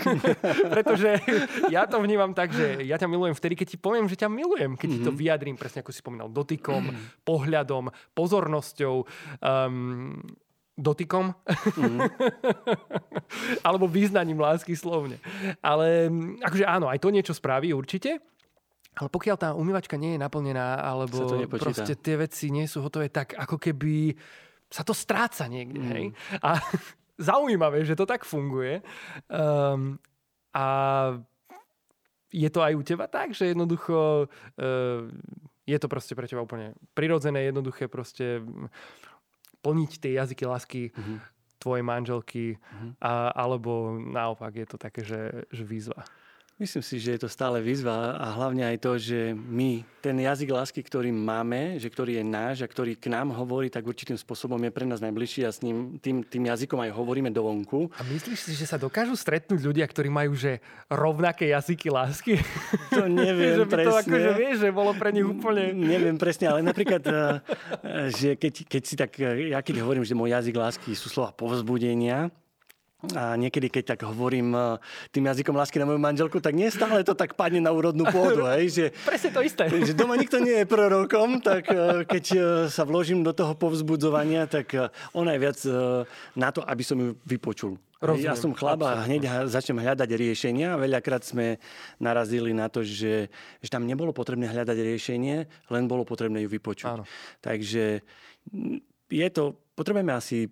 [0.74, 1.20] Pretože
[1.68, 4.76] ja to vnímam tak, že ja ťa milujem vtedy, keď ti poviem, že ťa milujem.
[4.76, 5.04] Keď mm-hmm.
[5.04, 5.20] ti to mhm.
[5.20, 7.28] vyjadrím, presne ako si spomínal, dotykom, mm-hmm.
[7.28, 8.94] pohľadom, pozornosťou.
[9.44, 10.20] Um,
[10.76, 12.00] dotykom mm.
[13.66, 15.16] alebo význaním lásky slovne.
[15.64, 16.12] Ale
[16.44, 18.20] akože áno, aj to niečo spraví určite.
[18.96, 21.28] Ale pokiaľ tá umývačka nie je naplnená, alebo
[21.60, 24.16] proste tie veci nie sú hotové, tak ako keby
[24.72, 25.84] sa to stráca niekde.
[25.84, 25.90] Mm.
[25.92, 26.04] Hej?
[26.40, 26.56] A
[27.28, 28.80] zaujímavé, že to tak funguje.
[29.28, 30.00] Um,
[30.56, 30.66] a
[32.32, 35.00] je to aj u teba tak, že jednoducho uh,
[35.68, 38.40] je to proste pre teba úplne prirodzené, jednoduché proste
[39.60, 41.16] plniť tie jazyky lásky mm-hmm.
[41.58, 42.90] tvojej manželky, mm-hmm.
[43.02, 46.06] a, alebo naopak je to také, že, že výzva.
[46.56, 50.48] Myslím si, že je to stále výzva a hlavne aj to, že my ten jazyk
[50.48, 54.56] lásky, ktorý máme, že ktorý je náš a ktorý k nám hovorí, tak určitým spôsobom
[54.64, 57.92] je pre nás najbližší a s ním, tým, tým jazykom aj hovoríme do vonku.
[58.00, 62.40] A myslíš si, že sa dokážu stretnúť ľudia, ktorí majú že rovnaké jazyky lásky?
[62.88, 63.92] To neviem že by presne.
[63.92, 65.76] to akože vieš, že bolo pre nich úplne...
[65.76, 67.20] Neviem presne, ale napríklad, eh,
[68.16, 72.32] že keď, keď si tak, ja keď hovorím, že môj jazyk lásky sú slova povzbudenia,
[73.12, 74.80] A niekedy, keď tak hovorím e,
[75.12, 78.48] tým jazykom lásky na moju manželku, tak nie stále to tak padne na úrodnú pôdu.
[78.48, 79.68] Hej, že, Presne to isté.
[79.68, 82.38] Že doma nikto nie je prorokom, tak e, keď e,
[82.72, 84.72] sa vložím do toho povzbudzovania, tak
[85.12, 85.58] ona je viac
[86.32, 87.76] na to, aby som ju vypočul.
[88.00, 90.80] Rozumiem, ja som chlap a hneď začnem hľadať riešenia.
[90.80, 91.60] Veľakrát sme
[92.00, 93.28] narazili na to, že,
[93.60, 95.36] že tam nebolo potrebné hľadať riešenie,
[95.68, 96.92] len bolo potrebné ju vypočuť.
[96.92, 97.04] Áno.
[97.40, 98.04] Takže
[99.08, 100.48] je to, potrebujeme asi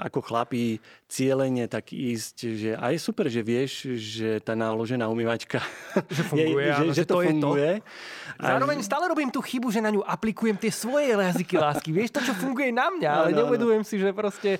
[0.00, 5.60] ako chlapí cieľenie tak ísť, že a je super, že vieš, že tá náložená umývačka
[6.16, 7.72] že funguje, je, že, áno, že, že to, to funguje.
[7.78, 8.42] To.
[8.48, 11.92] Zároveň stále robím tú chybu, že na ňu aplikujem tie svoje jazyky lásky.
[11.92, 14.56] Vieš to, čo funguje na mňa, ale neuvedujem si, že proste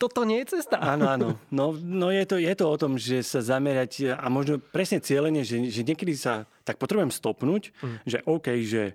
[0.00, 0.78] toto nie je cesta.
[0.80, 1.36] Áno, áno.
[1.50, 5.42] No, no je, to, je to o tom, že sa zamerať a možno presne cieľenie,
[5.42, 7.96] že, že niekedy sa tak potrebujem stopnúť, mm.
[8.06, 8.94] že OK, že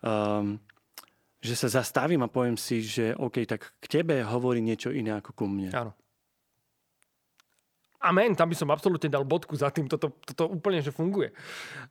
[0.00, 0.62] um,
[1.42, 5.34] že sa zastavím a poviem si, že OK, tak k tebe hovorí niečo iné ako
[5.34, 5.74] ku mne.
[5.74, 5.92] Áno.
[8.02, 11.30] Amen, tam by som absolútne dal bodku za tým, toto, toto úplne, že funguje.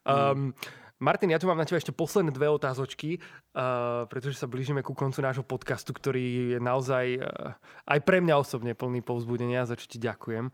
[0.03, 0.51] Um,
[0.99, 4.91] Martin, ja tu mám na teba ešte posledné dve otázočky, uh, pretože sa blížime ku
[4.91, 7.55] koncu nášho podcastu, ktorý je naozaj uh,
[7.87, 10.51] aj pre mňa osobne plný povzbudenia, za čo ti ďakujem.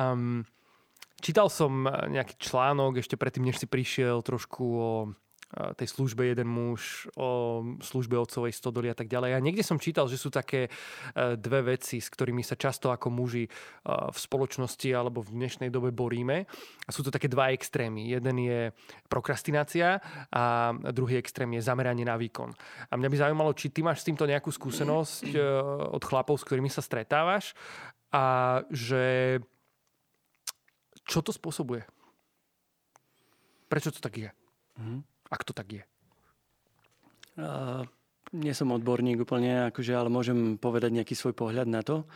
[0.00, 0.48] Um,
[1.20, 4.92] čítal som nejaký článok ešte predtým, než si prišiel trošku o
[5.76, 9.36] tej službe jeden muž, o službe otcovej stodoly a tak ďalej.
[9.36, 10.70] A niekde som čítal, že sú také e,
[11.40, 13.50] dve veci, s ktorými sa často ako muži e,
[13.88, 16.44] v spoločnosti alebo v dnešnej dobe boríme.
[16.84, 18.12] A sú to také dva extrémy.
[18.12, 18.60] Jeden je
[19.08, 19.98] prokrastinácia
[20.28, 22.52] a druhý extrém je zameranie na výkon.
[22.92, 25.32] A mňa by zaujímalo, či ty máš s týmto nejakú skúsenosť
[25.96, 27.56] od chlapov, s ktorými sa stretávaš
[28.12, 29.38] a že
[31.06, 31.86] čo to spôsobuje?
[33.66, 34.30] Prečo to tak je?
[34.78, 35.15] Mm-hmm.
[35.30, 35.82] Ak to tak je?
[37.36, 37.84] Uh,
[38.32, 42.08] nie som odborník úplne, akože, ale môžem povedať nejaký svoj pohľad na to.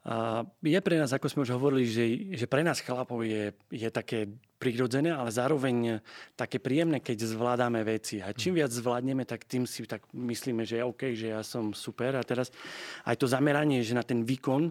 [0.00, 3.88] A je pre nás, ako sme už hovorili, že, že pre nás chlapov je, je
[3.92, 6.04] také prirodzené, ale zároveň
[6.36, 8.20] také príjemné, keď zvládame veci.
[8.20, 12.16] A čím viac zvládneme, tak tým si tak myslíme, že OK, že ja som super.
[12.16, 12.52] A teraz
[13.08, 14.68] aj to zameranie, že na ten výkon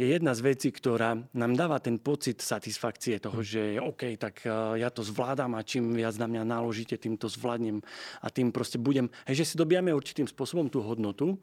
[0.00, 4.80] je jedna z vecí, ktorá nám dáva ten pocit satisfakcie toho, že OK, tak e,
[4.80, 7.84] ja to zvládam a čím viac na mňa naložíte, tým to zvládnem
[8.24, 11.36] a tým proste budem, hej, že si dobijame určitým spôsobom tú hodnotu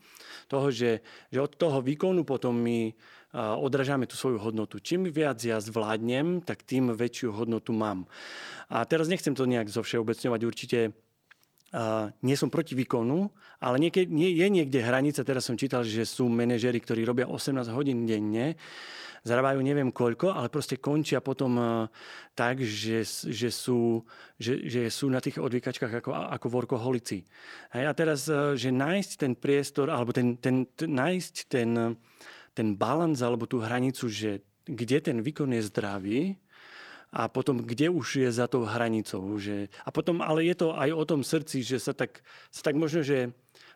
[0.50, 2.94] toho, že, že od toho výkonu potom my
[3.34, 4.78] odrážame tú svoju hodnotu.
[4.78, 8.06] Čím viac ja zvládnem, tak tým väčšiu hodnotu mám.
[8.70, 10.42] A teraz nechcem to nejak zovšeobecňovať.
[10.46, 10.80] Určite
[11.74, 16.06] Uh, nie som proti výkonu, ale niekde, nie, je niekde hranica, teraz som čítal, že
[16.06, 18.54] sú manažery, ktorí robia 18 hodín denne,
[19.26, 21.88] zarábajú neviem koľko, ale proste končia potom
[22.36, 24.04] tak, že, že, sú,
[24.38, 27.24] že, že sú na tých odvykačkách ako, ako workoholici.
[27.74, 31.98] A teraz, že nájsť ten priestor, alebo ten, ten, ten, nájsť ten,
[32.54, 36.20] ten balans alebo tú hranicu, že kde ten výkon je zdravý
[37.14, 39.22] a potom kde už je za tou hranicou.
[39.38, 39.70] Že...
[39.86, 43.06] A potom, ale je to aj o tom srdci, že sa tak, sa tak možno,
[43.06, 43.30] že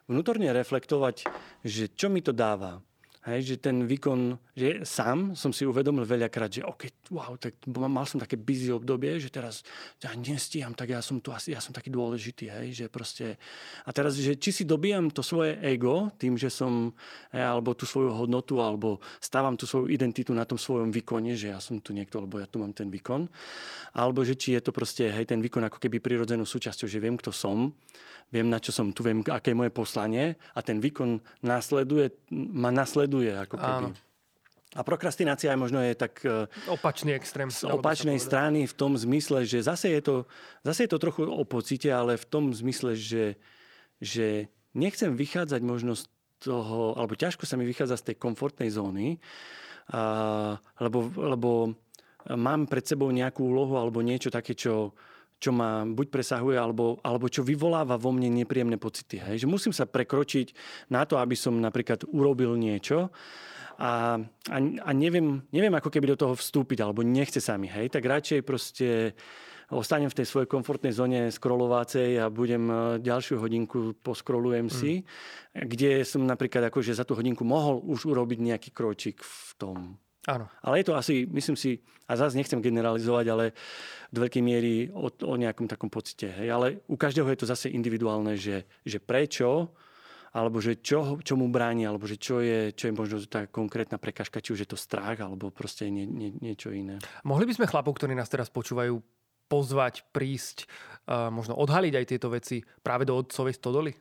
[0.10, 1.28] vnútorne reflektovať,
[1.62, 2.82] že čo mi to dáva.
[3.28, 8.08] Hej, že ten výkon, že sám som si uvedomil veľakrát, že OK, wow, tak mal
[8.08, 9.68] som také busy obdobie, že teraz
[10.00, 13.36] ja nestíham, tak ja som tu asi, ja som taký dôležitý, hej, že proste...
[13.84, 16.96] A teraz, že či si dobíjam to svoje ego tým, že som,
[17.36, 21.52] hej, alebo tú svoju hodnotu, alebo stávam tú svoju identitu na tom svojom výkone, že
[21.52, 23.28] ja som tu niekto, lebo ja tu mám ten výkon,
[23.92, 27.20] alebo že či je to proste, hej, ten výkon ako keby prirodzenou súčasťou, že viem,
[27.20, 27.76] kto som,
[28.32, 32.72] viem, na čo som tu, viem, aké je moje poslanie a ten výkon následuje, ma
[32.72, 33.86] nasleduje ako keby.
[33.90, 33.90] Áno.
[34.78, 36.22] A prokrastinácia je možno je tak...
[36.22, 37.50] E, Opačný extrém.
[37.50, 40.16] Z opačnej strany v tom zmysle, že zase je, to,
[40.62, 43.42] zase je to trochu o pocite, ale v tom zmysle, že,
[43.98, 46.06] že nechcem vychádzať možno z
[46.38, 49.18] toho, alebo ťažko sa mi vychádza z tej komfortnej zóny,
[49.90, 51.50] a, lebo, lebo
[52.36, 54.92] mám pred sebou nejakú úlohu alebo niečo také, čo,
[55.38, 59.22] čo ma buď presahuje, alebo, alebo čo vyvoláva vo mne nepríjemné pocity.
[59.22, 59.46] Hej?
[59.46, 60.54] Že musím sa prekročiť
[60.90, 63.14] na to, aby som napríklad urobil niečo
[63.78, 64.18] a,
[64.50, 67.70] a, a neviem, neviem ako keby do toho vstúpiť, alebo nechce sa mi.
[67.70, 67.94] Hej?
[67.94, 69.14] Tak radšej proste
[69.70, 75.68] ostanem v tej svojej komfortnej zóne scrollovácej a budem e, ďalšiu hodinku poskrolujem si, mm.
[75.68, 79.78] kde som napríklad akože za tú hodinku mohol už urobiť nejaký kročík v tom
[80.28, 80.52] Áno.
[80.60, 83.46] Ale je to asi, myslím si, a zase nechcem generalizovať, ale
[84.12, 86.28] do veľkej miery o, o nejakom takom pocite.
[86.28, 86.48] Hej.
[86.52, 89.72] Ale u každého je to zase individuálne, že, že prečo,
[90.36, 93.96] alebo že čo, čo mu bráni, alebo že čo je, čo je možno tá konkrétna
[93.96, 97.00] prekažka, či už je to strach, alebo proste nie, nie, niečo iné.
[97.24, 99.00] Mohli by sme chlapov, ktorí nás teraz počúvajú,
[99.48, 100.68] pozvať, prísť,
[101.08, 103.96] možno odhaliť aj tieto veci práve do otcovej stodoly?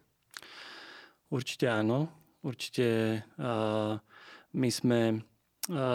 [1.30, 2.10] Určite áno.
[2.42, 2.86] Určite
[3.38, 3.98] uh,
[4.54, 5.22] my sme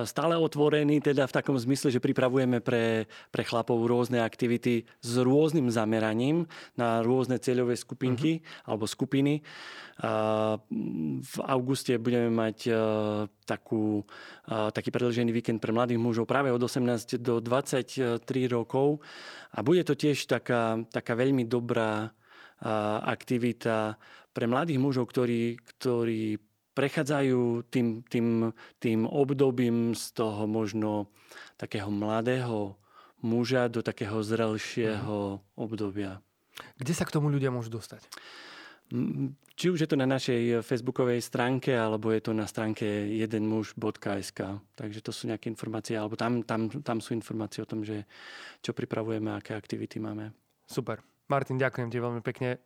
[0.04, 5.72] stále otvorený, teda v takom zmysle, že pripravujeme pre, pre chlapov rôzne aktivity s rôznym
[5.72, 6.44] zameraním
[6.76, 8.68] na rôzne cieľové skupinky uh-huh.
[8.68, 9.40] alebo skupiny.
[11.22, 12.68] V auguste budeme mať
[13.48, 14.04] takú,
[14.50, 18.20] taký predlžený víkend pre mladých mužov práve od 18 do 23
[18.52, 19.00] rokov
[19.56, 22.12] a bude to tiež taká, taká veľmi dobrá
[23.08, 23.96] aktivita
[24.32, 31.12] pre mladých mužov, ktorí, ktorí prechádzajú tým, tým, tým obdobím z toho možno
[31.60, 32.80] takého mladého
[33.22, 35.42] muža do takého zrelšieho mm.
[35.56, 36.20] obdobia.
[36.78, 38.06] Kde sa k tomu ľudia môžu dostať?
[39.56, 42.84] Či už je to na našej facebookovej stránke, alebo je to na stránke
[43.16, 44.40] jedenmuž.sk.
[44.76, 48.04] Takže to sú nejaké informácie, alebo tam, tam, tam sú informácie o tom, že
[48.60, 50.36] čo pripravujeme, aké aktivity máme.
[50.68, 51.00] Super.
[51.32, 52.60] Martin, ďakujem ti veľmi pekne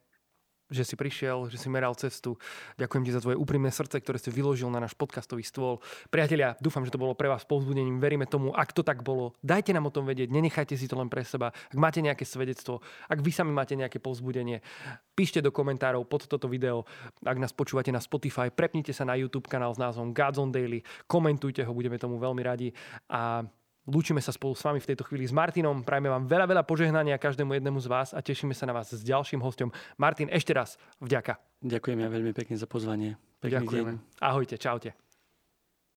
[0.69, 2.37] že si prišiel, že si meral cestu.
[2.81, 5.77] Ďakujem ti za tvoje úprimné srdce, ktoré si vyložil na náš podcastový stôl.
[6.09, 8.01] Priatelia, dúfam, že to bolo pre vás povzbudením.
[8.01, 11.09] Veríme tomu, ak to tak bolo, dajte nám o tom vedieť, nenechajte si to len
[11.09, 11.53] pre seba.
[11.53, 14.65] Ak máte nejaké svedectvo, ak vy sami máte nejaké povzbudenie,
[15.13, 16.83] píšte do komentárov pod toto video.
[17.21, 21.63] Ak nás počúvate na Spotify, prepnite sa na YouTube kanál s názvom Gods Daily, komentujte
[21.63, 22.73] ho, budeme tomu veľmi radi.
[23.07, 23.45] A
[23.85, 25.85] Lúčime sa spolu s vami v tejto chvíli s Martinom.
[25.85, 29.05] Prajme vám veľa, veľa požehnania každému jednému z vás a tešíme sa na vás s
[29.05, 29.69] ďalším hostom.
[30.01, 31.37] Martin, ešte raz vďaka.
[31.61, 33.13] Ďakujem ja veľmi pekne za pozvanie.
[33.45, 33.91] Pekný Ďakujeme.
[33.93, 34.25] Deň.
[34.25, 35.04] Ahojte, čaute.